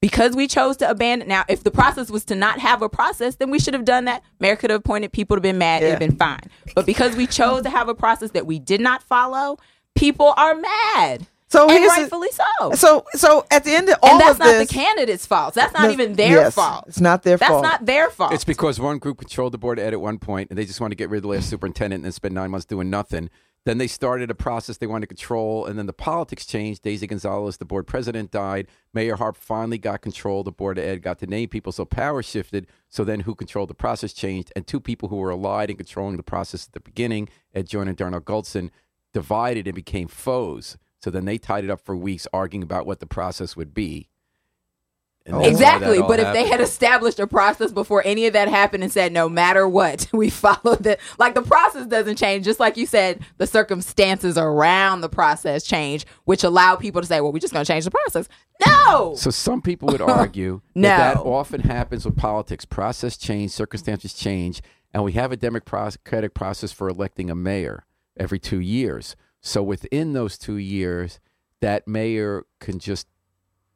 [0.00, 1.28] because we chose to abandon.
[1.28, 4.06] Now, if the process was to not have a process, then we should have done
[4.06, 4.22] that.
[4.38, 5.82] Mayor could have appointed people to have been mad.
[5.82, 6.40] It'd have been fine.
[6.74, 9.58] But because we chose to have a process that we did not follow,
[9.94, 11.26] people are mad.
[11.48, 12.72] So and here's the- rightfully so.
[12.74, 15.54] so so at the end of all and that's of not this, the candidate's fault.
[15.54, 16.84] That's not No, even their yes, fault.
[16.86, 17.62] it's not their That's fault.
[17.64, 18.32] That's not their fault.
[18.32, 20.90] It's because one group controlled the board ed at one point, and they just wanted
[20.92, 23.30] to get rid of the last superintendent and then spend nine months doing nothing.
[23.66, 26.82] Then they started a process they wanted to control, and then the politics changed.
[26.82, 28.68] Daisy Gonzalez, the board president, died.
[28.94, 30.42] Mayor Harp finally got control.
[30.42, 32.66] The board of ed got to name people, so power shifted.
[32.88, 36.16] So then, who controlled the process changed, and two people who were allied in controlling
[36.16, 38.70] the process at the beginning, Ed Joyner and Darnell Goldson,
[39.12, 40.78] divided and became foes.
[41.02, 44.08] So then they tied it up for weeks, arguing about what the process would be.
[44.08, 46.00] And that's why that Exactly.
[46.00, 49.28] But if they had established a process before any of that happened and said, no
[49.28, 52.44] matter what, we follow the, like the process doesn't change.
[52.44, 57.20] Just like you said, the circumstances around the process change, which allow people to say,
[57.20, 58.28] well, we're just going to change the process.
[58.66, 59.14] No.
[59.16, 62.64] So some people would argue that that often happens with politics.
[62.64, 67.84] Process change, circumstances change, and we have a democratic process for electing a mayor
[68.16, 69.16] every two years.
[69.40, 71.20] So within those two years,
[71.60, 73.06] that mayor can just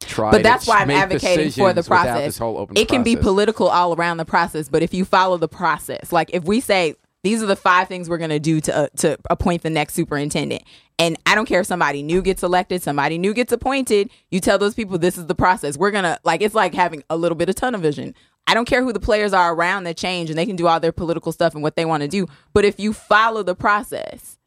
[0.05, 0.31] try.
[0.31, 2.27] But that's why I'm advocating for the process.
[2.27, 5.37] This whole open it can be political all around the process, but if you follow
[5.37, 8.61] the process, like if we say these are the five things we're going to do
[8.61, 10.63] to uh, to appoint the next superintendent,
[10.99, 14.59] and I don't care if somebody new gets elected, somebody new gets appointed, you tell
[14.59, 15.77] those people this is the process.
[15.77, 18.15] We're gonna like it's like having a little bit of tunnel vision.
[18.47, 20.79] I don't care who the players are around that change, and they can do all
[20.79, 22.29] their political stuff and what they want to do.
[22.53, 24.39] But if you follow the process,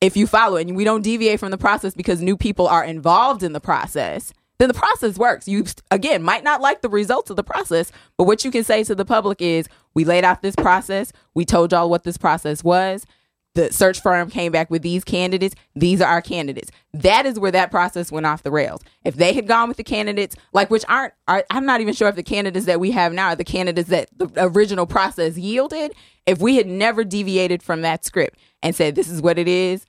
[0.00, 2.84] if you follow it and we don't deviate from the process because new people are
[2.84, 5.48] involved in the process, then the process works.
[5.48, 8.84] You again might not like the results of the process, but what you can say
[8.84, 11.12] to the public is, we laid out this process.
[11.34, 13.06] We told y'all what this process was.
[13.54, 15.56] The search firm came back with these candidates.
[15.74, 16.70] These are our candidates.
[16.92, 18.82] That is where that process went off the rails.
[19.02, 22.08] If they had gone with the candidates, like which aren't, are, I'm not even sure
[22.08, 25.92] if the candidates that we have now are the candidates that the original process yielded.
[26.26, 29.84] If we had never deviated from that script and said, this is what it is,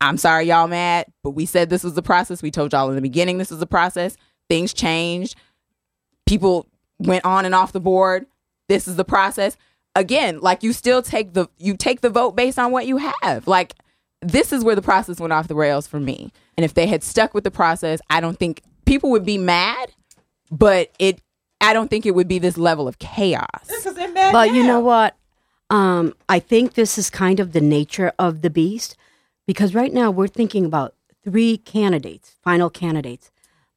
[0.00, 2.42] I'm sorry y'all mad, but we said this was the process.
[2.42, 4.16] We told y'all in the beginning this was the process.
[4.48, 5.36] Things changed.
[6.26, 6.66] People
[6.98, 8.26] went on and off the board.
[8.68, 9.56] This is the process.
[9.94, 13.46] Again, like you still take the you take the vote based on what you have.
[13.46, 13.74] Like
[14.20, 16.32] this is where the process went off the rails for me.
[16.56, 19.92] And if they had stuck with the process, I don't think people would be mad,
[20.50, 21.20] but it
[21.60, 23.46] I don't think it would be this level of chaos.
[23.66, 25.16] Because they're mad But you know what?
[25.70, 28.96] Um, I think this is kind of the nature of the beast
[29.46, 33.30] because right now we're thinking about three candidates, final candidates.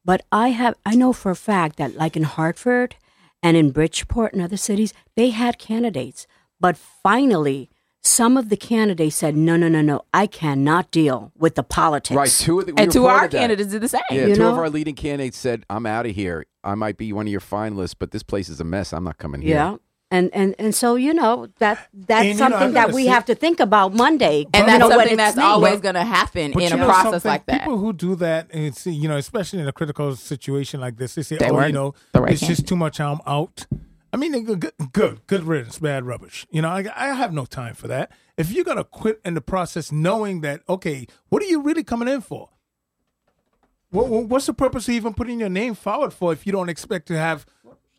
[0.04, 2.96] But I have I know for a fact that like in Hartford
[3.42, 6.26] and in Bridgeport and other cities, they had candidates.
[6.60, 7.70] But finally,
[8.02, 10.02] some of the candidates said, "No, no, no, no.
[10.14, 12.30] I cannot deal with the politics." Right.
[12.30, 13.38] Two of the, we and two of our reported that.
[13.40, 14.00] candidates did the same.
[14.10, 16.46] Yeah, You two of our leading candidates said, "I'm out of here.
[16.64, 18.92] I might be one of your finalists, but this place is a mess.
[18.92, 19.76] I'm not coming here." Yeah.
[20.10, 23.10] And, and and so you know that that's And, you know, something that we say-
[23.10, 24.46] have to think about Monday.
[24.54, 25.46] And you that's know, something that's named.
[25.46, 27.60] always going to happen But in a know process like that.
[27.64, 31.14] People who do that, and it's you know, especially in a critical situation like this,
[31.14, 33.00] they say, They "Oh, you know, right it's just too much.
[33.00, 33.66] I'm out."
[34.10, 36.46] I mean, good, good, good riddance, bad rubbish.
[36.50, 38.10] You know, I, I have no time for that.
[38.38, 42.08] If you're gonna quit in the process, knowing that, okay, what are you really coming
[42.08, 42.48] in for?
[43.90, 46.70] What, what- what's the purpose of even putting your name forward for if you don't
[46.70, 47.44] expect to have?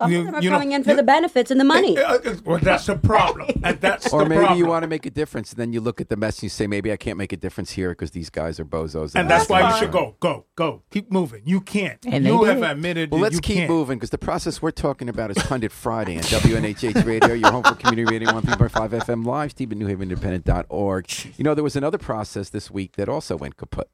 [0.01, 1.63] Some you- of them are you know, coming in for you- the benefits and the
[1.65, 1.97] money.
[1.97, 4.57] Uh, uh, Well, that's the problem, and that's Or the maybe problem.
[4.59, 6.49] you want to make a difference, and then you look at the mess and you
[6.49, 9.49] say, "Maybe I can't make a difference here because these guys are bozos." and that's
[9.49, 10.83] why you should go, go, go.
[10.89, 11.41] Keep moving.
[11.45, 11.99] You can't.
[12.05, 12.57] And they you did.
[12.59, 13.11] have admitted.
[13.11, 13.69] Well, that let's you keep can't.
[13.69, 17.63] moving because the process we're talking about is Pundit Friday on WNHH Radio, your home
[17.63, 21.11] for community radio, 103.5 FM live, Steve at NewHavenIndependent.org.
[21.37, 23.89] You know, there was another process this week that also went kaput.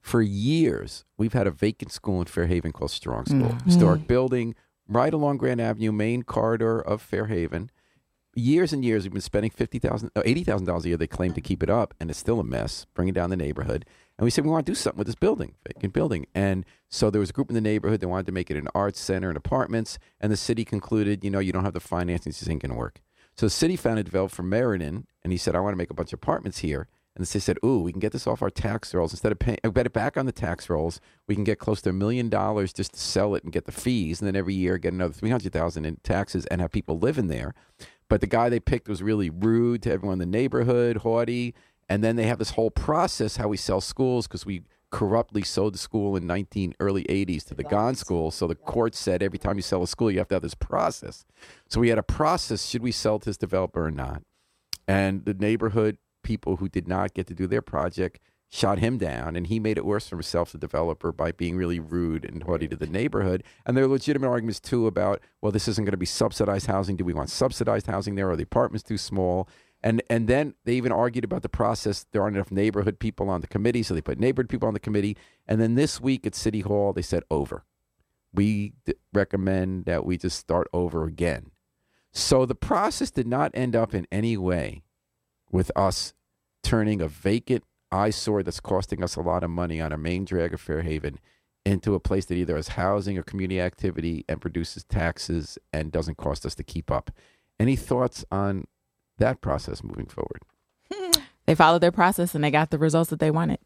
[0.00, 3.56] For years, we've had a vacant school in Fairhaven called Strong School.
[3.64, 4.54] Historic building
[4.94, 7.70] right along Grand Avenue, main corridor of Fairhaven.
[8.34, 10.96] Years and years, we've been spending fifty thousand, uh, eighty thousand dollars a year.
[10.96, 13.84] They claim to keep it up, and it's still a mess, bringing down the neighborhood.
[14.18, 16.26] And we said we want to do something with this building, vacant building.
[16.34, 18.68] And so there was a group in the neighborhood that wanted to make it an
[18.74, 19.98] arts center and apartments.
[20.20, 22.78] And the city concluded, you know, you don't have the financing, this ain't going to
[22.78, 23.00] work.
[23.36, 25.90] So the city found a developer from Meriden, and he said, I want to make
[25.90, 26.88] a bunch of apartments here.
[27.14, 29.12] And they said, ooh, we can get this off our tax rolls.
[29.12, 31.82] Instead of paying, uh, bet it back on the tax rolls, we can get close
[31.82, 34.20] to a million dollars just to sell it and get the fees.
[34.20, 37.54] And then every year get another 300000 in taxes and have people living there.
[38.08, 41.54] But the guy they picked was really rude to everyone in the neighborhood, haughty.
[41.88, 45.74] And then they have this whole process how we sell schools because we corruptly sold
[45.74, 48.30] the school in 19 early 80s to the Gone School.
[48.30, 50.54] So the court said every time you sell a school, you have to have this
[50.54, 51.24] process.
[51.68, 54.22] So we had a process: should we sell to this developer or not?
[54.86, 55.98] And the neighborhood
[56.32, 58.18] people who did not get to do their project
[58.48, 61.80] shot him down, and he made it worse for himself, the developer, by being really
[61.80, 63.42] rude and haughty to the neighborhood.
[63.64, 66.96] And there are legitimate arguments too about, well, this isn't going to be subsidized housing.
[66.96, 68.30] Do we want subsidized housing there?
[68.30, 69.46] Are the apartments too small?
[69.82, 72.06] And and then they even argued about the process.
[72.12, 74.86] There aren't enough neighborhood people on the committee, so they put neighborhood people on the
[74.88, 75.16] committee.
[75.48, 77.64] And then this week at City Hall, they said over.
[78.32, 81.50] We d- recommend that we just start over again.
[82.12, 84.84] So the process did not end up in any way
[85.50, 86.14] with us
[86.62, 90.54] turning a vacant eyesore that's costing us a lot of money on a main drag
[90.54, 91.18] of Fairhaven
[91.64, 96.16] into a place that either has housing or community activity and produces taxes and doesn't
[96.16, 97.10] cost us to keep up.
[97.60, 98.66] Any thoughts on
[99.18, 100.42] that process moving forward?
[101.44, 103.58] They followed their process and they got the results that they wanted.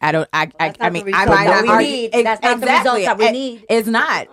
[0.00, 0.28] I don't.
[0.32, 0.50] I.
[0.60, 2.10] I, That's I not mean, the I results might that not we argue- need.
[2.12, 3.66] Ex- That's not the results that we I- need.
[3.70, 4.28] It's not.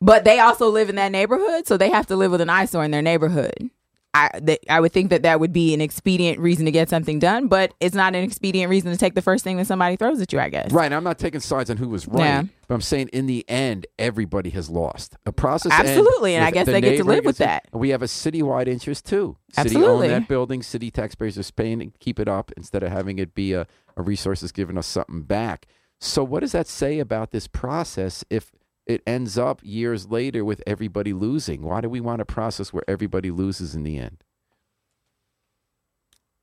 [0.00, 2.84] But they also live in that neighborhood, so they have to live with an eyesore
[2.84, 3.70] in their neighborhood.
[4.12, 7.18] I they, I would think that that would be an expedient reason to get something
[7.20, 10.20] done, but it's not an expedient reason to take the first thing that somebody throws
[10.20, 10.40] at you.
[10.40, 10.72] I guess.
[10.72, 10.92] Right.
[10.92, 12.42] I'm not taking sides on who was right, Yeah.
[12.66, 15.16] but I'm saying in the end, everybody has lost.
[15.26, 15.70] A process.
[15.72, 17.68] Absolutely, and I guess the they get to live with that.
[17.72, 19.36] and We have a citywide interest too.
[19.52, 20.08] City Absolutely.
[20.08, 20.62] own that building.
[20.62, 24.02] City taxpayers are paying and keep it up instead of having it be a, a
[24.02, 25.66] resource that's giving us something back.
[26.00, 28.50] So what does that say about this process if
[28.90, 31.62] it ends up years later with everybody losing?
[31.62, 34.22] Why do we want a process where everybody loses in the end?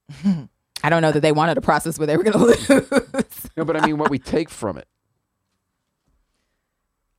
[0.83, 2.73] I don't know that they wanted a process where they were going to
[3.13, 3.47] lose.
[3.57, 4.87] No, but I mean what we take from it.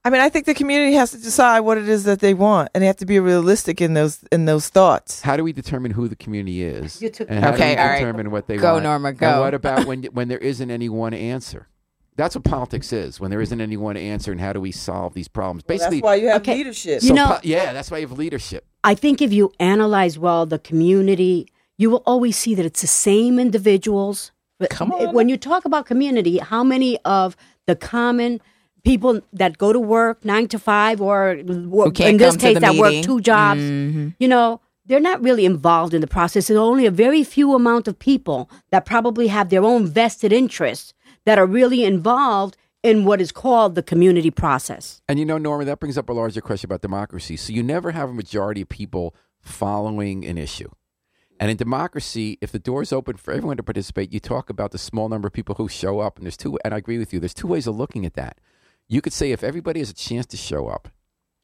[0.05, 2.71] I mean, I think the community has to decide what it is that they want,
[2.73, 5.21] and they have to be realistic in those in those thoughts.
[5.21, 7.03] How do we determine who the community is?
[7.03, 7.99] You took- and how Okay, do we all right.
[7.99, 8.85] determine what they Go, want?
[8.85, 9.41] Norma, And go.
[9.41, 11.67] what about when when there isn't any one answer?
[12.19, 13.21] That's what politics is.
[13.21, 15.63] When there isn't any one answer, and how do we solve these problems?
[15.63, 16.57] Basically, That's why you have Okay.
[16.57, 17.03] leadership.
[17.03, 18.67] You know- po- yeah, that's why you have leadership.
[18.83, 21.47] I think if you analyze well the community,
[21.79, 24.33] you will always see that it's the same individuals.
[24.59, 25.15] But Come on.
[25.15, 28.41] When you talk about community, how many of the common
[28.85, 32.61] people that go to work nine to five or wo- in this come case the
[32.61, 34.15] that work two jobs, Mhm.
[34.19, 36.49] you know, they're not really involved in the process.
[36.49, 40.95] There's only a very few amount of people that probably have their own vested interests
[41.29, 45.03] that are really involved in what is called the community process.
[45.09, 47.37] And you know, Norma, that brings up a larger question about democracy.
[47.37, 50.71] So you never have a majority of people following an issue.
[51.41, 54.73] And in democracy, if the door is open for everyone to participate, you talk about
[54.73, 56.17] the small number of people who show up.
[56.17, 58.39] And there's two, and I agree with you, there's two ways of looking at that.
[58.89, 60.89] You could say if everybody has a chance to show up,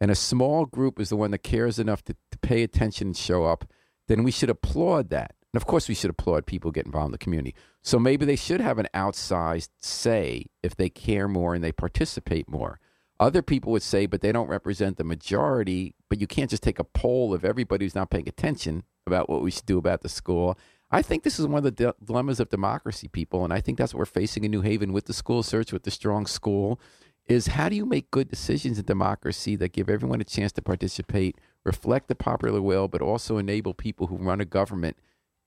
[0.01, 3.17] and a small group is the one that cares enough to, to pay attention and
[3.17, 3.71] show up,
[4.09, 5.35] then we should applaud that.
[5.55, 7.55] And of course, we should applaud people get involved in the community.
[7.81, 12.49] So maybe they should have an outsized say if they care more and they participate
[12.49, 12.81] more.
[13.21, 15.95] Other people would say, but they don't represent the majority.
[16.11, 19.43] But you can't just take a poll of everybody who's not paying attention about what
[19.43, 20.59] we should do about the school.
[20.91, 23.95] I think this is one of the dilemmas of democracy, people, and I think that's
[23.95, 26.81] what we're facing in New Haven with the school search, with the strong school,
[27.27, 30.63] is how do you make good decisions in democracy that give everyone a chance to
[30.63, 34.97] participate, reflect the popular will, but also enable people who run a government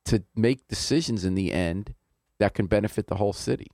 [0.08, 1.93] to make decisions in the end
[2.39, 3.67] that can benefit the whole city.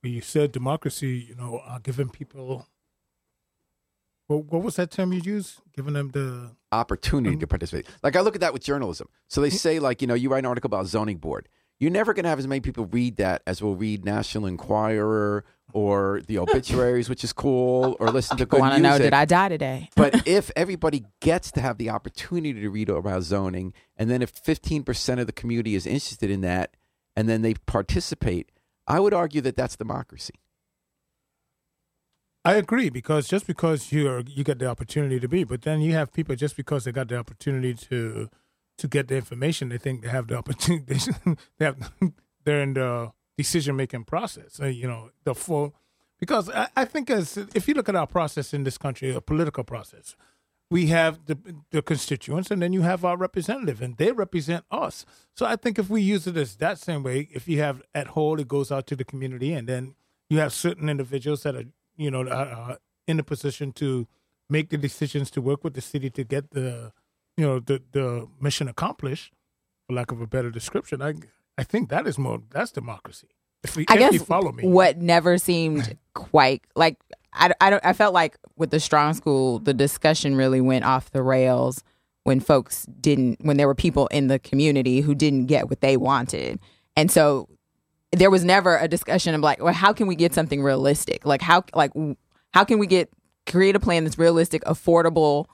[0.00, 2.66] When you said democracy, you know, uh, giving people.
[4.26, 5.60] What, what was that term you used?
[5.74, 7.86] Giving them the opportunity to participate.
[8.02, 9.08] Like I look at that with journalism.
[9.28, 11.48] So they say, like, you know, you write an article about zoning board.
[11.80, 15.44] You're never going to have as many people read that as will read National Enquirer
[15.72, 18.98] or the obituaries, which is cool, or listen to good Want to music.
[18.98, 19.88] know did I die today?
[19.96, 24.34] but if everybody gets to have the opportunity to read about zoning, and then if
[24.34, 26.76] 15% of the community is interested in that,
[27.16, 28.52] and then they participate,
[28.86, 30.34] I would argue that that's democracy.
[32.44, 35.92] I agree because just because you're you get the opportunity to be, but then you
[35.92, 38.30] have people just because they got the opportunity to
[38.80, 40.98] to get the information, they think they have the opportunity.
[41.58, 41.92] They have,
[42.44, 44.60] they're in the decision making process.
[44.60, 45.74] Uh, you know, the full
[46.18, 49.20] because I, I think as if you look at our process in this country, a
[49.20, 50.14] political process,
[50.70, 51.36] we have the
[51.70, 55.04] the constituents, and then you have our representative, and they represent us.
[55.34, 58.08] So I think if we use it as that same way, if you have at
[58.08, 59.94] whole, it goes out to the community, and then
[60.28, 61.64] you have certain individuals that are
[61.96, 64.06] you know uh, in a position to
[64.48, 66.92] make the decisions to work with the city to get the
[67.36, 69.32] you know the the mission accomplished,
[69.86, 71.02] for lack of a better description.
[71.02, 71.14] I
[71.58, 73.28] I think that is more that's democracy.
[73.62, 76.96] If, we, I if guess you follow me, what never seemed quite like
[77.32, 81.10] I, I don't I felt like with the strong school the discussion really went off
[81.10, 81.84] the rails
[82.24, 85.96] when folks didn't when there were people in the community who didn't get what they
[85.96, 86.58] wanted
[86.96, 87.48] and so
[88.12, 91.42] there was never a discussion of like well how can we get something realistic like
[91.42, 91.92] how like
[92.52, 93.10] how can we get
[93.46, 95.46] create a plan that's realistic affordable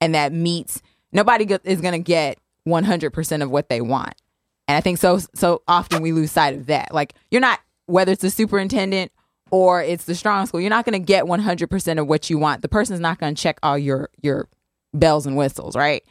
[0.00, 4.14] and that meets nobody get, is going to get 100% of what they want
[4.70, 6.94] and I think so so often we lose sight of that.
[6.94, 9.10] Like you're not whether it's the superintendent
[9.50, 12.62] or it's the strong school, you're not going to get 100% of what you want.
[12.62, 14.48] The person's not going to check all your your
[14.94, 16.04] bells and whistles, right?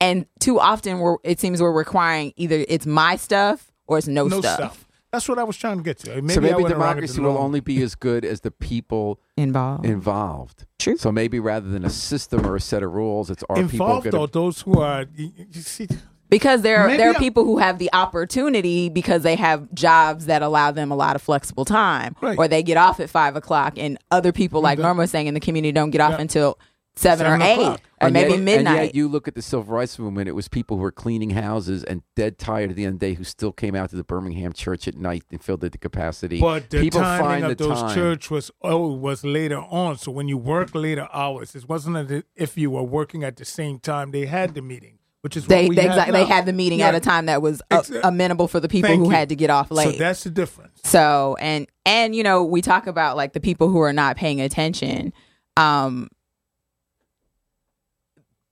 [0.00, 4.26] And too often we're it seems we're requiring either it's my stuff or it's no,
[4.26, 4.88] no stuff, stuff.
[5.12, 6.22] That's what I was trying to get to.
[6.22, 9.20] Maybe so maybe went around it democracy will only be as good as the people
[9.36, 9.84] involved.
[9.84, 10.64] involved.
[10.78, 10.96] True.
[10.96, 14.26] So maybe rather than a system or a set of rules, it's our involved people
[14.26, 14.26] though.
[14.28, 15.88] going Those who are you, you see,
[16.30, 20.40] because there are, there are people who have the opportunity because they have jobs that
[20.42, 22.38] allow them a lot of flexible time, Right.
[22.38, 25.34] or they get off at five o'clock, and other people, like Norma was saying, in
[25.34, 26.20] the community don't get off Yeah.
[26.20, 26.58] until
[26.98, 28.76] seven, Seven or eight, or And maybe yet- midnight.
[28.76, 31.30] And yet you look at the civil rights movement, it was people who were cleaning
[31.30, 33.96] houses and dead tired at the end of the day who still came out to
[33.96, 36.40] the Birmingham church at night and filled it to capacity.
[36.40, 37.94] But the people timing find of the those time.
[37.94, 39.96] church was oh was later on.
[39.98, 43.44] So when you work later hours, it wasn't as if you were working at the
[43.44, 46.24] same time they had the meeting, which is they what we they, have exactly, they
[46.26, 49.00] had the meeting at a time that was uh, Exa- amenable for the people Thank
[49.00, 49.10] who you.
[49.16, 49.92] had to get off late.
[49.92, 50.80] So that's the difference.
[50.84, 54.40] So and and you know we talk about like the people who are not paying
[54.40, 55.12] attention.
[55.56, 56.08] Um,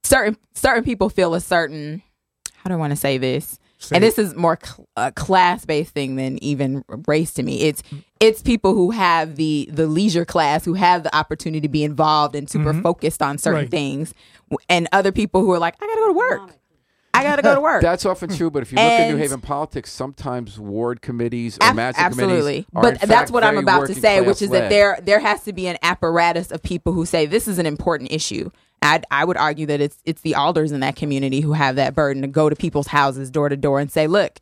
[0.06, 2.02] certain certain people feel a certain
[2.56, 3.58] how do I want to say this?
[3.78, 7.60] Say and this is more cl- a class based thing than even race to me.
[7.62, 7.82] It's
[8.20, 12.34] it's people who have the the leisure class who have the opportunity to be involved
[12.34, 12.82] and super mm-hmm.
[12.82, 13.70] focused on certain Right.
[13.70, 14.14] things,
[14.68, 16.50] and other people who are like, I gotta go to work.
[17.12, 17.82] I gotta go to work.
[17.82, 21.68] That's often true, but if you look at New Haven politics, sometimes ward committees or
[21.68, 24.42] Ab- magic absolutely committees are but in fact that's what i'm about to say which
[24.42, 27.58] is that there there has to be an apparatus of people who say this is
[27.58, 28.50] an important issue
[28.86, 31.94] i i would argue that it's it's the alders in that community who have that
[31.94, 34.38] burden to go to people's houses door to door and say look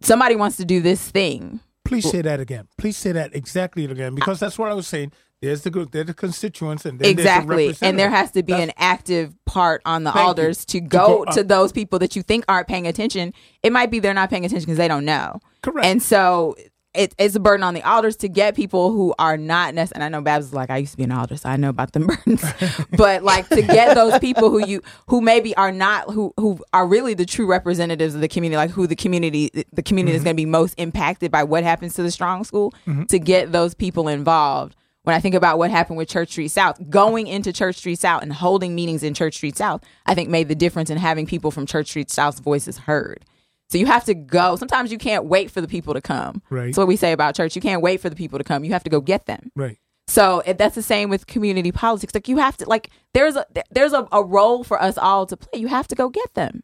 [0.00, 2.66] somebody wants to do this thing Please say that again.
[2.78, 5.12] Please say that exactly again because that's what I was saying.
[5.42, 8.68] There's the group, there's the constituents, and exactly the and there has to be That's-
[8.70, 10.18] an active part on the you.
[10.18, 13.70] alders to To go go to those people that you think aren't paying attention it
[13.70, 15.86] might be they're not paying attention because they don't know Correct.
[15.86, 16.56] and so
[16.94, 20.06] it, it's a burden on the elders to get people who are not necessarily.
[20.06, 21.68] And I know Babz is like, I used to be an elder, so I know
[21.68, 22.44] about the burdens.
[22.96, 26.86] but like to get those people who you who maybe are not who who are
[26.86, 30.26] really the true representatives of the community, like who the community the community is mm-hmm.
[30.26, 33.04] going to be most impacted by what happens to the strong school, mm-hmm.
[33.04, 34.76] to get those people involved.
[35.02, 38.22] When I think about what happened with Church Street South, going into Church Street South
[38.22, 41.50] and holding meetings in Church Street South, I think made the difference in having people
[41.50, 43.26] from Church Street South's voices heard.
[43.74, 44.54] So you have to go.
[44.54, 46.40] Sometimes you can't wait for the people to come.
[46.48, 46.66] Right.
[46.66, 47.56] That's what we say about church.
[47.56, 48.62] You can't wait for the people to come.
[48.62, 49.50] You have to go get them.
[49.56, 49.78] Right.
[50.06, 52.14] So that's the same with community politics.
[52.14, 55.36] Like you have to like there's a there's a, a role for us all to
[55.36, 55.58] play.
[55.58, 56.62] You have to go get them.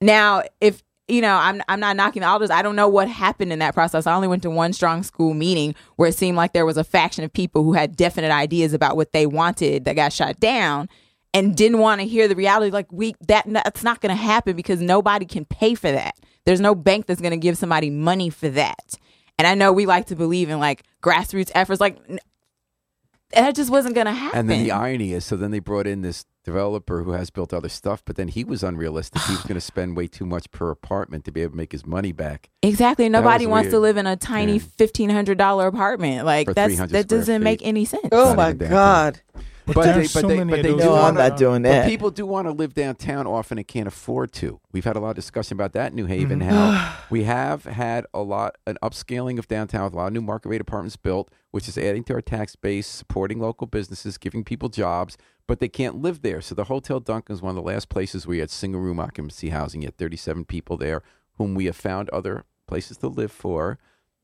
[0.00, 2.50] Now, if you know, I'm I'm not knocking the elders.
[2.50, 4.08] I don't know what happened in that process.
[4.08, 6.82] I only went to one strong school meeting where it seemed like there was a
[6.82, 10.88] faction of people who had definite ideas about what they wanted that got shot down
[11.32, 14.56] and didn't want to hear the reality like we that that's not going to happen
[14.56, 16.16] because nobody can pay for that.
[16.46, 18.94] There's no bank that's going to give somebody money for that.
[19.38, 21.98] And I know we like to believe in like grassroots efforts like
[23.32, 24.38] that just wasn't going to happen.
[24.40, 27.54] And then the irony is, so then they brought in this developer who has built
[27.54, 29.22] other stuff, but then he was unrealistic.
[29.22, 31.70] He was going to spend way too much per apartment to be able to make
[31.72, 32.48] his money back.
[32.62, 33.08] Exactly.
[33.08, 34.64] Nobody was wants to live in a tiny Yeah.
[34.76, 36.26] fifteen hundred dollar apartment.
[36.26, 38.08] Like For that's that doesn't make any sense.
[38.10, 39.20] Oh Not my god.
[39.34, 39.44] downtown.
[39.66, 39.74] God.
[39.74, 41.62] But, But they- so but they- many but they do No, I'm wanna- not doing
[41.62, 41.88] But that.
[41.88, 44.60] people do want to live downtown often and can't afford to.
[44.72, 46.40] We've had a lot of discussion about that in New Haven.
[46.40, 46.50] Mm-hmm.
[46.50, 50.20] How we have had a lot an upscaling of downtown with a lot of new
[50.22, 54.44] market rate apartments built, which is adding to our tax base, supporting local businesses, giving
[54.44, 56.40] people jobs, but they can't live there.
[56.40, 59.00] So the Hotel Duncan is one of the last places where you had single room
[59.00, 59.82] occupancy housing.
[59.82, 61.02] You had 37 people there,
[61.38, 63.78] whom we have found other places to live for.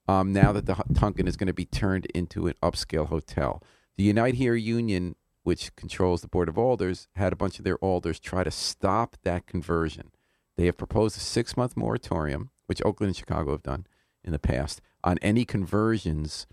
[0.09, 3.61] Um, now that the Hu- Duncan is going to be turned into an upscale hotel,
[3.97, 5.17] the Unite Here Union
[5.47, 9.17] which controls the Board of Alders, had a bunch of their alders try to stop
[9.23, 10.11] that conversion.
[10.57, 13.87] They have proposed a six month moratorium, which Oakland and Chicago have done
[14.25, 16.49] in the past, on any conversions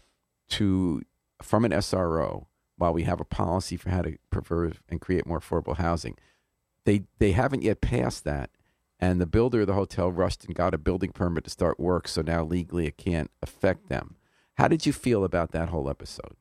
[0.49, 1.01] to
[1.41, 2.45] from an SRO
[2.77, 6.15] while we have a policy for how to preserve and create more affordable housing.
[6.85, 8.51] They they haven't yet passed that.
[8.99, 12.07] And the builder of the hotel rushed and got a building permit to start work,
[12.07, 14.17] so now legally it can't affect them.
[14.57, 16.35] How did you feel about that whole episode?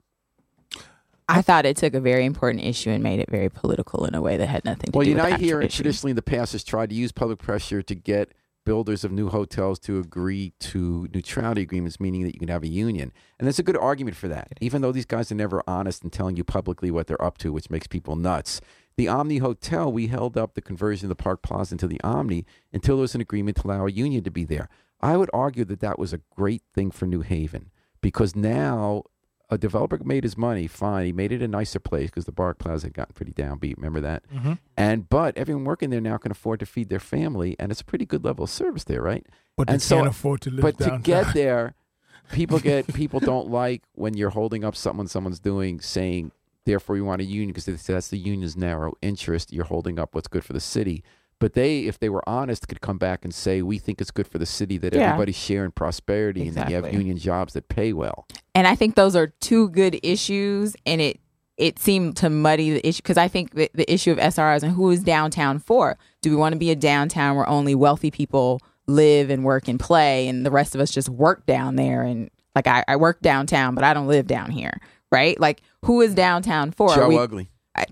[1.32, 4.20] I thought it took a very important issue and made it very political in a
[4.20, 5.76] way that had nothing to Well, do with the Unite here issue.
[5.76, 8.32] traditionally in the past has tried to use public pressure to get
[8.64, 12.68] builders of new hotels to agree to neutrality agreements, meaning that you can have a
[12.68, 13.12] union.
[13.38, 16.10] And there's a good argument for that, even though these guys are never honest in
[16.10, 18.60] telling you publicly what they're up to, which makes people nuts.
[18.96, 22.44] The Omni Hotel, we held up the conversion of the Park Plaza into the Omni
[22.74, 24.68] until there was an agreement to allow a union to be there.
[25.00, 27.70] I would argue that that was a great thing for New Haven
[28.02, 29.04] because now
[29.52, 31.04] a developer made his money fine.
[31.06, 33.76] He made it a nicer place because the Park Plaza had gotten pretty downbeat.
[33.76, 34.22] Remember that?
[34.34, 34.58] Mhm.
[34.76, 37.84] And but everyone working there now can afford to feed their family, and it's a
[37.84, 39.26] pretty good level of service there, right?
[39.56, 41.74] But they so- can't afford to live but to get there,
[42.32, 46.32] people get people don't like when you're holding up something someone's doing, saying
[46.64, 49.52] therefore you want a union because that's the union's narrow interest.
[49.52, 51.04] You're holding up what's good for the city.
[51.42, 54.26] But they, if they were honest, could come back and say, "We think it's good
[54.26, 55.08] for the city that Yeah.
[55.10, 58.94] everybody's sharing prosperity and that you have union jobs that pay well." and I think
[58.94, 61.18] those are two good issues, and it
[61.58, 64.72] it seemed to muddy the issue because I think the, the issue of SROs and
[64.72, 65.98] who is downtown for?
[66.22, 69.78] Do we want to be a downtown where only wealthy people live and work and
[69.78, 72.02] play, and the rest of us just work down there?
[72.02, 74.80] And like I, I work downtown, but I don't live down here,
[75.10, 75.38] right?
[75.38, 76.94] Like who is downtown for?
[76.94, 77.48] Joe we- Ugly.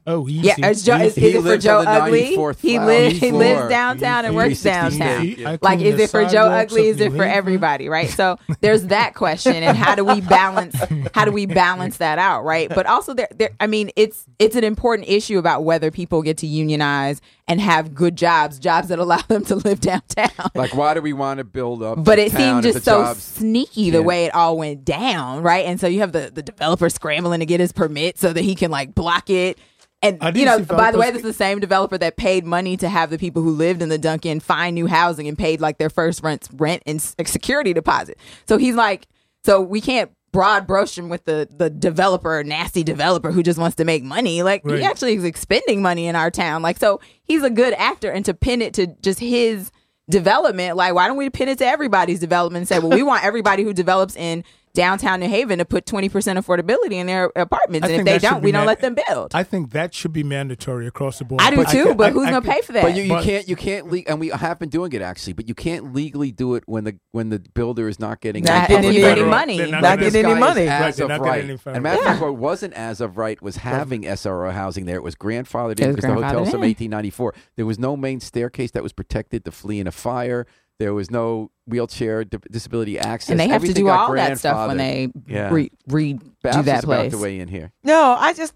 [0.07, 0.47] Oh, easy.
[0.47, 2.24] Yeah, is, Joe, is, He is it for Joe Ugly?
[2.26, 2.55] He floor.
[2.55, 5.24] lives he lives downtown and He- works 360 downtown.
[5.26, 5.47] East.
[5.47, 6.89] I Like, is it for Joe Ugly?
[6.89, 7.89] Is it for everybody?
[7.89, 8.09] Right.
[8.20, 10.76] So there's that question, and how do we balance?
[11.14, 12.45] How do we balance that out?
[12.45, 12.68] Right.
[12.68, 13.51] But also, there, there.
[13.59, 17.20] I mean, it's it's an important issue about whether people get to unionize
[17.51, 20.30] and have good jobs, jobs that allow them to live downtown.
[20.55, 22.03] Like, why do we want to build up?
[22.05, 24.84] But the it town seemed just so jobs sneaky the can't- way it all went
[24.84, 25.66] down, right?
[25.66, 28.55] And so you have the, the developer scrambling to get his permit so that he
[28.55, 29.59] can like block it.
[30.03, 32.76] And you know, by the way, developers- this is the same developer that paid money
[32.78, 35.78] to have the people who lived in the Duncan find new housing and paid like
[35.78, 38.16] their first rent, rent and security deposit.
[38.48, 39.07] So he's like,
[39.44, 40.66] so we can't broad
[40.97, 44.43] him with the the developer, nasty developer who just wants to make money.
[44.43, 44.78] Like Right.
[44.78, 46.62] he actually is expending money in our town.
[46.62, 49.70] Like so, he's a good actor, and to pin it to just his
[50.09, 53.24] development, like why don't we pin it to everybody's development and say, well, we want
[53.24, 54.45] everybody who develops in
[54.75, 58.18] downtown New Haven to put twenty percent affordability in their apartments, I and if they
[58.18, 59.35] don't, be we don't man- let them build.
[59.35, 61.41] I think that should be mandatory across the board.
[61.43, 62.83] I do But too, can- but I- who's I gonna can- pay for that?
[62.83, 65.33] But you, you But- can't you can't le- and we have been doing it actually,
[65.33, 68.71] but you can't legally do it when the when the builder is not getting Not
[68.71, 69.31] any getting any money.
[69.31, 69.59] money.
[69.59, 70.61] They're Not But getting any money.
[70.62, 71.41] is Right, As they're of not getting right.
[71.45, 74.85] any And federal matter of fact, what wasn't as of right was having SRO housing
[74.87, 74.97] there.
[74.97, 76.68] It was grandfathered It in was because the hotel's grandfathered from in.
[76.71, 77.35] 1894.
[77.57, 80.47] There was no main staircase that was protected to flee in a fire.
[80.81, 83.28] There was no wheelchair di- disability access.
[83.28, 85.51] and they have to do all that stuff when they Yeah.
[85.53, 87.12] re- redo Babz that is about place.
[87.12, 87.70] to weigh in here.
[87.85, 88.55] No, I just,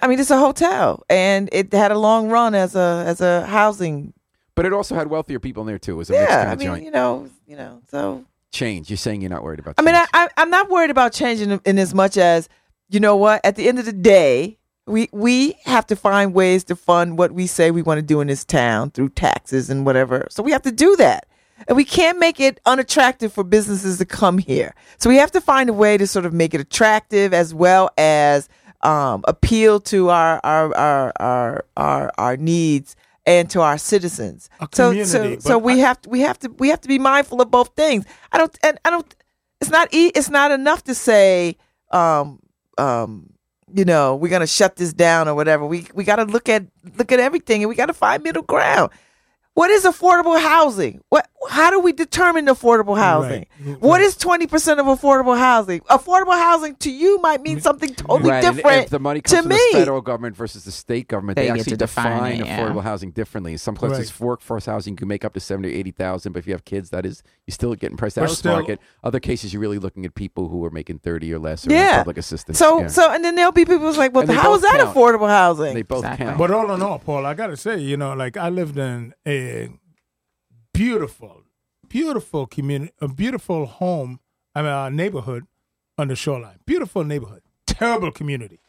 [0.00, 3.44] I mean, it's a hotel, and it had a long run as a as a
[3.46, 4.12] housing.
[4.54, 5.94] But it also had wealthier people in there too.
[5.94, 6.84] It was a mixed Yeah, kind I mean, joint.
[6.84, 7.80] you know, you know.
[7.90, 8.88] So Change.
[8.88, 9.74] You're saying you're not worried about.
[9.78, 12.48] I mean, I, I I'm not worried about changing in as much as
[12.88, 13.40] you know what.
[13.44, 17.32] At the end of the day, we we have to find ways to fund what
[17.32, 20.28] we say we want to do in this town through taxes and whatever.
[20.30, 21.26] So we have to do that.
[21.68, 24.74] And we can't make it unattractive for businesses to come here.
[24.98, 27.90] So we have to find a way to sort of make it attractive as well
[27.98, 28.48] as
[28.82, 32.96] um, appeal to our our, our our our our needs
[33.26, 34.50] and to our citizens.
[34.72, 37.40] So so so we I- have to we have to we have to be mindful
[37.40, 38.04] of both things.
[38.32, 39.14] I don't and I don't
[39.60, 41.56] it's not e- it's not enough to say
[41.92, 42.40] um
[42.78, 43.30] um
[43.72, 46.64] you know we're gonna shut this down or whatever we we got to look at
[46.98, 48.90] look at everything and we got to find middle ground
[49.54, 54.02] what is affordable housing what how do we determine affordable housing Right, What right.
[54.04, 57.62] is 20% of affordable housing affordable housing to you might mean mm-hmm.
[57.62, 60.64] something totally Right, and different if the money to from me the federal government versus
[60.64, 62.60] the state government, They they, actually define define it, yeah.
[62.60, 63.52] affordable housing differently.
[63.52, 64.08] In some places, Right.
[64.10, 66.64] for workforce housing can make up to seventy or eighty thousand, but if you have
[66.64, 68.80] kids, that is you're still getting priced out But of the still- market.
[69.04, 71.98] Other cases, you're really looking at people who are making thirty or less or Yeah.
[71.98, 72.58] public assistance.
[72.58, 72.86] so yeah.
[72.88, 74.94] so and then there'll be people who's like well And how is that count.
[74.94, 76.26] affordable housing they both Exactly.
[76.26, 76.38] count.
[76.38, 79.70] But all in all, Paul, I gotta say, you know, like I lived in a
[80.72, 81.42] beautiful,
[81.88, 84.20] beautiful community, a beautiful home,
[84.54, 85.46] I mean, a neighborhood
[85.98, 86.58] on the shoreline.
[86.66, 87.42] Beautiful neighborhood.
[87.66, 88.60] Terrible community.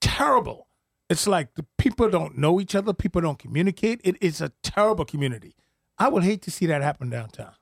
[0.00, 0.66] Terrible.
[1.08, 2.92] It's like the people don't know each other.
[2.92, 4.00] People don't communicate.
[4.04, 5.54] It is a terrible community.
[5.98, 7.52] I would hate to see that happen downtown.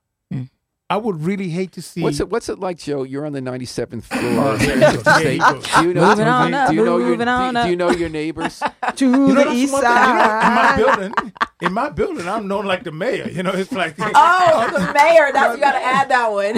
[0.91, 2.01] I would really hate to see.
[2.03, 2.31] What's it?
[2.31, 3.03] What's it like, Joe?
[3.03, 4.55] You're on the 97th floor.
[4.55, 5.03] Of there you 50th go.
[5.03, 5.33] There State.
[5.35, 5.61] you go.
[5.61, 6.09] Do you know?
[6.09, 7.09] Moving on up, do you know your?
[7.09, 7.65] moving on do, up.
[7.67, 8.63] do you know your neighbors?
[8.97, 10.79] to You know, the east side.
[10.79, 13.29] You know, in my building, in my building, I'm known like the mayor.
[13.29, 15.31] You know, it's like Oh, the mayor.
[15.33, 16.55] That's you got to add that one.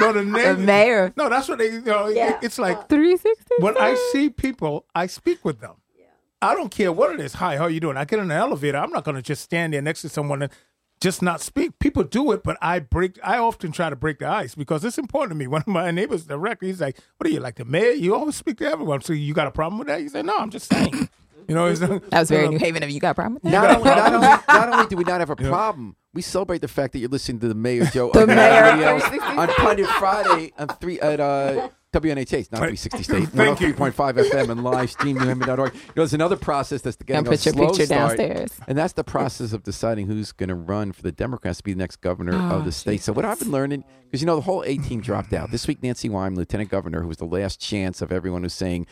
[0.00, 1.12] no, the, the neighbor- mayor.
[1.16, 1.66] No, that's what they.
[1.72, 2.38] You know, it- Yeah.
[2.42, 3.54] it's like Three sixty.
[3.58, 5.74] when I see people, I speak with them.
[6.42, 7.32] I don't care what it is.
[7.34, 7.96] Hi, how are you doing?
[7.96, 8.76] I get in the elevator.
[8.76, 10.52] I'm not going to just stand there next to someone and
[11.00, 11.78] just not speak.
[11.78, 13.18] People do it, but I break.
[13.22, 15.46] I often try to break the ice because it's important to me.
[15.56, 17.92] One of my neighbors directly, he's like, "What are you like the mayor?
[17.92, 19.02] You always speak to everyone.
[19.02, 21.08] So you got a problem with that?" You say, "No, I'm just saying."
[21.48, 22.82] You know, it's, That was very New Haven.
[22.82, 23.52] Have you got a problem with that?
[23.52, 26.68] Not only, not, only, not only do we not have a problem, we celebrate the
[26.68, 30.52] fact that you're listening to the Mayor Joe The on Mayor radio on Pundit Friday
[30.58, 31.68] on three at uh,
[32.00, 33.74] WNHH, not 360 State, Thank you.
[33.74, 35.72] 103.5 FM and live stream newhaven.org.
[35.74, 38.50] You know, there's another process that's getting Don't a put your slow picture start, downstairs.
[38.68, 41.72] and that's the process of deciding who's going to run for the Democrats to be
[41.72, 43.00] the next governor Oh, of the state.
[43.00, 45.66] So what I've been learning, because you know the whole A team dropped out this
[45.66, 45.82] week.
[45.82, 48.86] Nancy Wyman, Lieutenant Governor, who was the last chance of everyone who's saying.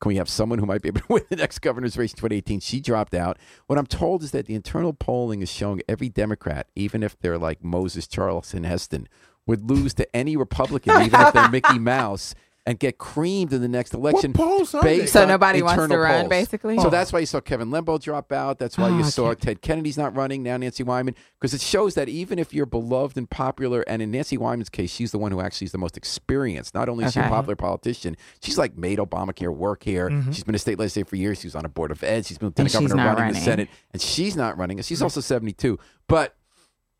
[0.00, 2.18] Can we have someone who might be able to win the next governor's race in
[2.18, 2.60] 2018?
[2.60, 3.36] She dropped out.
[3.66, 7.36] What I'm told is that the internal polling is showing every Democrat, even if they're
[7.36, 9.08] like Moses Charlton Heston,
[9.44, 12.36] would lose to any Republican, even if they're Mickey Mouse,
[12.68, 14.34] and get creamed in the next election.
[14.34, 16.28] polls based So on nobody wants to internal run, polls.
[16.28, 16.76] basically?
[16.76, 16.90] So Oh.
[16.90, 18.58] that's why you saw Kevin Lembo drop out.
[18.58, 19.40] That's why you Oh, saw okay.
[19.54, 20.58] Ted Kennedy's not running now.
[20.58, 24.36] Nancy Wyman, because it shows that even if you're beloved and popular, and in Nancy
[24.36, 26.74] Wyman's case, she's the one who actually is the most experienced.
[26.74, 30.10] Not only is she a popular politician, she's like made Obamacare work here.
[30.30, 31.40] She's been a state legislator for years.
[31.40, 32.26] She was on a board of ed.
[32.26, 33.40] She's been lieutenant governor not running, the.
[33.40, 34.78] Senate, and she's not running.
[34.78, 35.78] And she's also 72.
[36.06, 36.34] But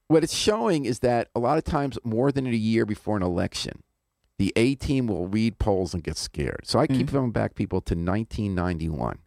[0.07, 3.23] what it's showing is that a lot of times, more than a year before an
[3.23, 3.83] election,
[4.39, 6.61] the A team will read polls and get scared.
[6.65, 7.13] So I keep mm.
[7.13, 9.19] coming back people to 1991.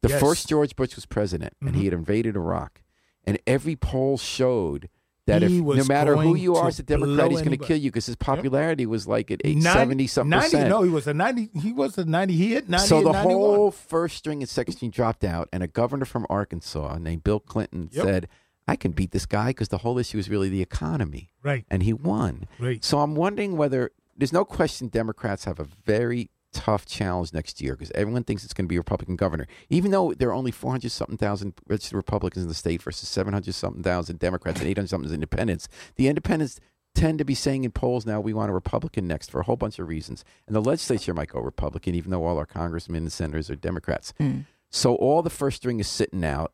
[0.00, 0.20] The Yes.
[0.20, 1.84] first George Bush was president, and he mm-hmm.
[1.84, 2.82] had invaded Iraq,
[3.24, 4.88] and every poll showed
[5.26, 7.76] that He if no matter who you are as a Democrat, he's going to kill
[7.76, 10.68] you because his popularity was like at eight, 90 70 something 90, percent.
[10.68, 11.48] No, he was a ninety.
[11.60, 12.34] He was a ninety.
[12.34, 12.86] He hit ninety.
[12.86, 13.22] So the 91.
[13.22, 17.40] whole first string and second string dropped out, and a governor from Arkansas named Bill
[17.40, 18.04] Clinton Yep.
[18.04, 18.28] said,
[18.68, 21.82] "I can beat this guy because the whole issue is really the economy," right, and
[21.82, 22.46] he won.
[22.58, 22.84] right.
[22.84, 27.74] So I'm wondering whether there's no question Democrats have a very tough challenge next year
[27.74, 30.52] because everyone thinks it's going to be a Republican governor, even though there are only
[30.52, 34.88] 400 something thousand registered Republicans in the state versus 700 something thousand Democrats and 800
[34.88, 35.68] something independents.
[35.96, 36.60] The independents
[36.94, 39.56] tend to be saying in polls now we want a Republican next for a whole
[39.56, 43.12] bunch of reasons, and the legislature might go Republican, even though all our congressmen and
[43.12, 44.14] senators are Democrats.
[44.20, 44.46] Mm.
[44.70, 46.52] So all the first string is sitting out.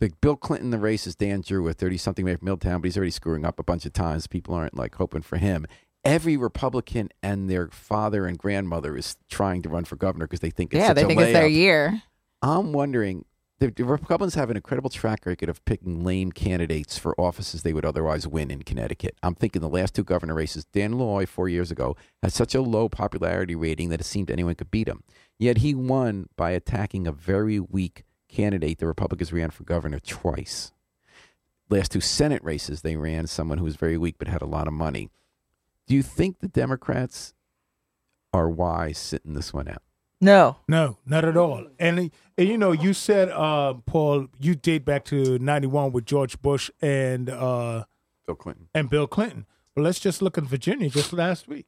[0.00, 2.80] The Bill Clinton in the race is Dan Drew, a 30 something man from Middletown,
[2.80, 4.26] but he's already screwing up a bunch of times.
[4.26, 5.66] People aren't like hoping for him.
[6.04, 10.50] Every Republican and their father and grandmother is trying to run for governor because they
[10.50, 12.02] think it's Yeah, they think it's their year.
[12.42, 13.24] I'm wondering.
[13.58, 17.74] The, the Republicans have an incredible track record of picking lame candidates for offices they
[17.74, 19.14] would otherwise win in Connecticut.
[19.22, 22.62] I'm thinking the last two governor races, Dan Malloy four years ago had such a
[22.62, 25.02] low popularity rating that it seemed anyone could beat him.
[25.38, 30.72] Yet he won by attacking a very weak candidate the Republicans ran for governor twice.
[31.68, 34.68] last two Senate races they ran someone who was very weak but had a lot
[34.68, 35.10] of money.
[35.90, 37.34] Do you think the Democrats
[38.32, 39.82] are wise sitting this one out?
[40.20, 40.58] No.
[40.68, 41.66] No, not at all.
[41.80, 46.40] And, and you know, you said, uh, Paul, you date back to '91 with George
[46.40, 47.86] Bush and uh,
[48.24, 48.68] Bill Clinton.
[48.72, 49.46] and Bill Clinton.
[49.74, 51.66] But let's just look at Virginia just last week.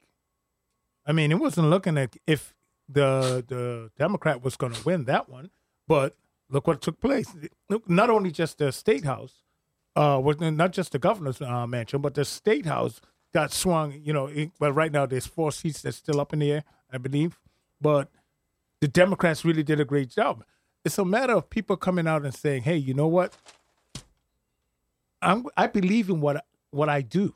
[1.05, 2.53] I mean, it wasn't looking at if
[2.87, 5.49] the the Democrat was going to win that one,
[5.85, 6.15] but
[6.49, 7.35] look what took place.
[7.69, 9.43] Look, Not only just the state house,
[9.97, 13.01] uh, was not just the governor's uh, mansion, but the state house
[13.33, 13.99] got swung.
[14.03, 16.63] You know, it, well, right now there's four seats that's still up in the air,
[16.91, 17.39] I believe,
[17.81, 18.09] but
[18.79, 20.43] the Democrats really did a great job.
[20.85, 23.33] It's a matter of people coming out and saying, "Hey, you know what?
[25.21, 27.33] I'm I believe in what what I do."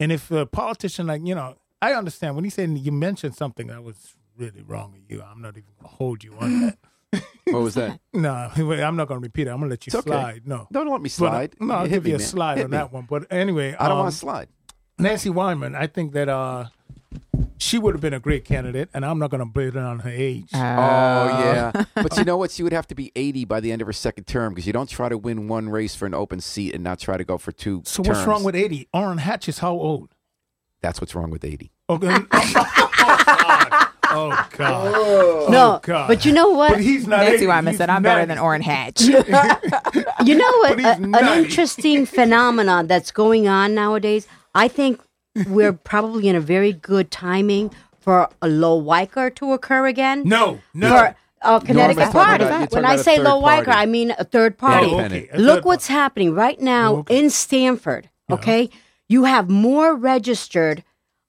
[0.00, 3.66] And if a politician like you know, I understand when he said you mentioned something
[3.68, 5.22] that was really wrong with you.
[5.22, 6.78] I'm not even gonna hold you on that.
[7.48, 7.98] What was that?
[8.12, 9.50] no, I'm not gonna repeat it.
[9.50, 10.10] I'm gonna let you It's okay.
[10.10, 10.46] slide.
[10.46, 11.54] No, Don't let me But, slide.
[11.58, 12.26] no, I'll Hit give me, you a man.
[12.26, 12.76] slide Hit on me.
[12.76, 13.06] that one.
[13.08, 14.48] But anyway, I don't um, want to slide.
[14.98, 16.66] Nancy Wyman, I think that uh,
[17.56, 20.00] she would have been a great candidate, and I'm not going to blame it on
[20.00, 20.48] her age.
[20.52, 22.50] Oh yeah, but you know what?
[22.50, 24.72] She would have to be eighty by the end of her second term because you
[24.72, 27.38] don't try to win one race for an open seat and not try to go
[27.38, 27.82] for two.
[27.84, 28.88] so what's wrong with 80?
[28.92, 30.14] Orrin Hatch is how old?
[30.80, 31.70] That's what's wrong with eighty.
[31.90, 32.06] Okay.
[32.32, 33.88] oh God.
[34.10, 35.50] Oh God.
[35.50, 36.06] no, God.
[36.08, 36.72] but you know what?
[36.72, 37.20] But he's not.
[37.20, 39.02] Nancy 80, Wyman he's said, "I'm better than Orrin Hatch."
[40.24, 40.80] You know what?
[40.80, 44.26] A- an interesting phenomenon that's going on nowadays.
[44.58, 45.00] I think
[45.46, 50.22] we're probably in a very good timing for a Lowell Weicker to occur again.
[50.26, 50.88] No, no.
[50.88, 51.04] For
[51.42, 52.44] uh, a Connecticut talking party.
[52.44, 53.68] about- when I say Lowell Weicker.
[53.68, 54.88] I mean a third party.
[54.90, 55.28] Oh, okay.
[55.32, 57.18] A Look third what's happening right now Okay.
[57.18, 58.10] in Stamford.
[58.30, 58.68] Okay,
[59.08, 60.82] you have more registered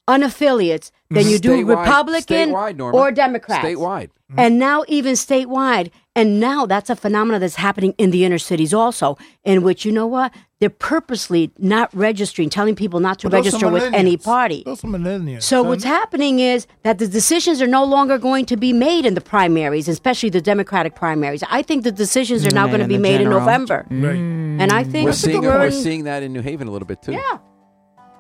[0.10, 3.64] unaffiliates than you do Statewide- Republican statewide, or Democrat.
[3.64, 4.10] Statewide.
[4.32, 4.40] Mm-hmm.
[4.40, 5.90] And now even statewide.
[6.16, 9.92] And now that's a phenomenon that's happening in the inner cities also, in which you
[9.92, 10.34] know what?
[10.60, 14.62] They're purposely not registering, telling people not to But those are register with any party.
[14.66, 15.44] Those are millennials.
[15.44, 15.68] So son.
[15.70, 19.22] what's happening is that the decisions are no longer going to be made in the
[19.22, 21.42] primaries, especially the Democratic primaries.
[21.50, 23.38] I think the decisions are now Made going to be made general.
[23.38, 24.16] in November, Right.
[24.16, 27.02] and I think We're seeing we're we're seeing that in New Haven a little bit
[27.02, 27.14] too.
[27.14, 27.38] yeah,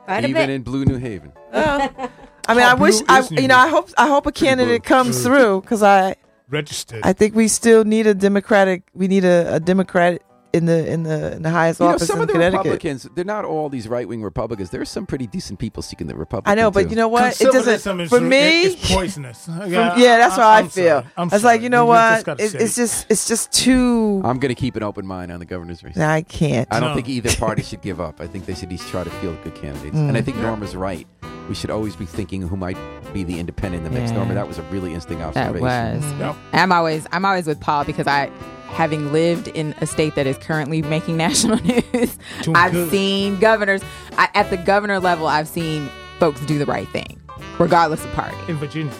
[0.05, 0.49] quite a even bit.
[0.49, 1.33] in Blue New Haven.
[1.53, 2.09] Oh.
[2.49, 5.61] I mean, I wish I, you know, I hope I hope a candidate comes through
[5.61, 6.15] because I
[6.49, 7.01] Registered.
[7.03, 8.81] I think we still need a Democratic.
[8.93, 10.23] We need a, a Democrat
[10.53, 12.57] in the in the in the highest You know, office some in of the Connecticut.
[12.65, 14.69] Republicans, they're not all these right wing Republicans.
[14.69, 16.51] There's some pretty decent people seeking the Republican.
[16.51, 16.89] I know, but too.
[16.89, 17.39] you know what?
[17.39, 17.99] It doesn't.
[17.99, 19.45] is, For me, it's poisonous.
[19.45, 21.01] from- yeah, that's how I, I'm feel.
[21.01, 21.05] sorry.
[21.17, 22.25] I'm it's like you know You what?
[22.25, 24.21] gotta It, it's just it's just too.
[24.25, 25.97] I'm going to keep an open mind on the governor's race.
[25.97, 26.67] I can't.
[26.71, 26.95] I don't No.
[26.95, 28.19] think either party should give up.
[28.19, 29.95] I think they should each try to field good candidates.
[29.95, 30.25] And I mm.
[30.25, 31.07] think Norma's right.
[31.47, 32.77] We should always be thinking who might
[33.13, 34.11] be the independent in the mix.
[34.11, 34.17] Yeah.
[34.17, 35.61] Norma, that was a really interesting That observation.
[35.61, 36.19] was.
[36.19, 36.35] Yep.
[36.53, 38.29] I'm always I'm always with Paul because I
[38.69, 42.17] having lived in a state that is currently making national news,
[42.55, 43.81] I've seen governors
[44.17, 45.27] I, at the governor level.
[45.27, 45.89] I've seen
[46.19, 47.19] folks do the right thing,
[47.57, 48.37] regardless of party.
[48.47, 48.93] in Virginia.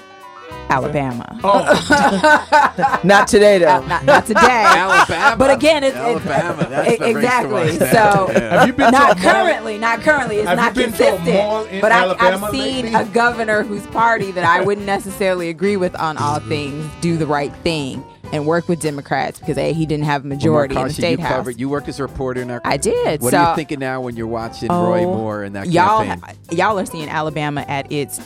[0.71, 3.83] Alabama, Oh, Not today though.
[3.87, 4.39] not, not today.
[4.67, 5.35] Alabama.
[5.35, 6.69] But again, it's, it's Alabama.
[6.69, 7.77] That's the exactly.
[7.79, 9.33] So have you been not to a mall?
[9.33, 10.37] currently, not currently.
[10.37, 11.71] It's Have not been to a consistent.
[11.73, 12.93] in but I, I've seen lately?
[13.01, 16.49] a governor whose party that I wouldn't necessarily agree with on all mm-hmm.
[16.49, 20.27] things do the right thing and work with Democrats because a he didn't have a
[20.27, 21.35] Well, majority in the Markeisha, state you house.
[21.37, 21.59] covered.
[21.59, 22.61] You worked as a reporter in our.
[22.63, 23.21] I did.
[23.23, 26.03] What so, are you thinking now when you're watching Roy Oh, Moore and that y'all,
[26.03, 26.35] campaign?
[26.51, 28.21] y'all are seeing Alabama at its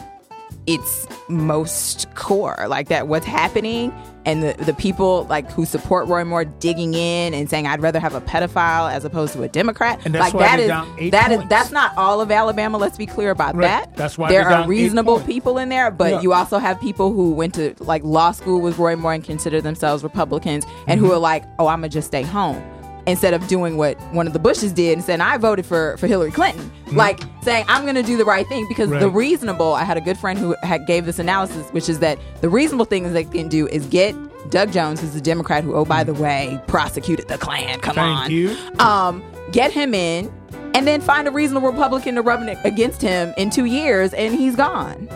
[0.67, 3.07] its most core, like that.
[3.07, 3.91] What's happening,
[4.25, 7.99] and the the people like who support Roy Moore digging in and saying, "I'd rather
[7.99, 11.09] have a pedophile as opposed to a Democrat." And that's like why that, is, down
[11.11, 12.77] that is that's not all of Alabama.
[12.77, 13.67] Let's be clear about Right.
[13.67, 13.95] that.
[13.95, 16.21] That's why there are reasonable people in there, but Yeah.
[16.21, 19.59] you also have people who went to like law school with Roy Moore and consider
[19.61, 21.05] themselves Republicans, and Mm-hmm.
[21.07, 22.61] who are like, "Oh, I'm gonna just stay home."
[23.05, 26.07] Instead of doing what one of the Bushes did and saying, I voted for, for
[26.07, 26.71] Hillary Clinton.
[26.93, 29.17] Like saying, I'm going to do the right thing because the Mm-hmm.
[29.17, 32.49] Reasonable, I had a good friend who had, gave this analysis, which is that the
[32.49, 34.15] reasonable things they can do is get
[34.49, 37.79] Doug Jones, who's a Democrat who, oh, by the way, prosecuted the Klan.
[37.79, 38.31] Come Thank on.
[38.31, 38.55] you.
[38.79, 40.31] Um, get him in
[40.73, 44.55] and then find a reasonable Republican to rub against him in two years and he's
[44.55, 45.07] gone.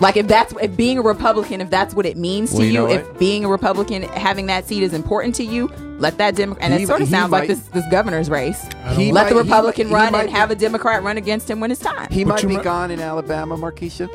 [0.00, 2.72] Like if that's if being a Republican, if that's what it means to Well, you
[2.72, 5.68] you, know if being a Republican, having that seat is important to you,
[5.98, 6.64] let that Democrat.
[6.70, 8.60] And He- it sort of he sounds like this this governor's race.
[8.96, 11.16] He let the might- he Republican he run might and be- have a Democrat run
[11.16, 12.08] against him when it's time.
[12.10, 14.08] He might be gone in Alabama, Markeisha,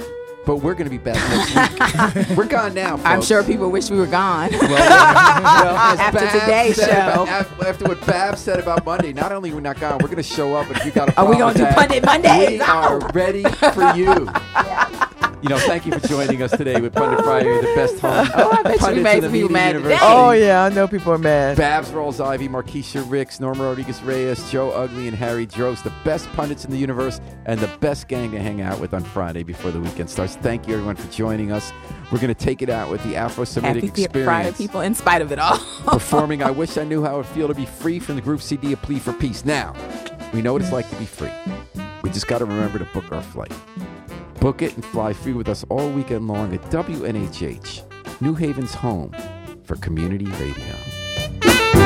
[0.46, 2.28] but we're going to be back next week.
[2.38, 2.98] we're gone now.
[2.98, 3.10] Folks.
[3.10, 4.50] I'm sure people wish we were gone.
[4.52, 6.84] Well, well, After Bab today's show.
[7.24, 7.28] about-
[7.66, 10.56] after what Bab said about Monday, not only we're not gone, we're going to show
[10.56, 10.70] up.
[10.72, 12.50] If you got a Are we gonna do that, Pundit Mondays?
[12.50, 14.30] We are ready for you.
[15.42, 18.28] You know, thank you for joining us today with Pundit Friday, the best home.
[18.36, 19.94] Oh, I bet you made the some people mad universe.
[19.94, 20.00] today.
[20.02, 21.56] Oh yeah, I know people are mad.
[21.56, 26.66] Babz Rawls-Ivy, Markeisha Ricks, Norma Rodriguez Reyes, Joe Ugly, and Harry Drost, the best pundits
[26.66, 29.80] in the universe and the best gang to hang out with on Friday before the
[29.80, 30.36] weekend starts.
[30.36, 31.72] Thank you, everyone, for joining us.
[32.12, 34.28] We're going to take it out with the Afro Semitic Happy experience.
[34.28, 35.58] Friday, people, in spite of it all.
[35.86, 38.42] performing I Wish I Knew How It Would Feel to Be Free from the group
[38.42, 39.46] CD A Plea for Peace.
[39.46, 39.74] Now,
[40.34, 41.32] we know what it's like to be free.
[42.04, 43.54] We just got to remember to book our flight.
[44.40, 49.14] Book it and fly free with us all weekend long at WNHH, New Haven's home
[49.64, 51.79] for community radio.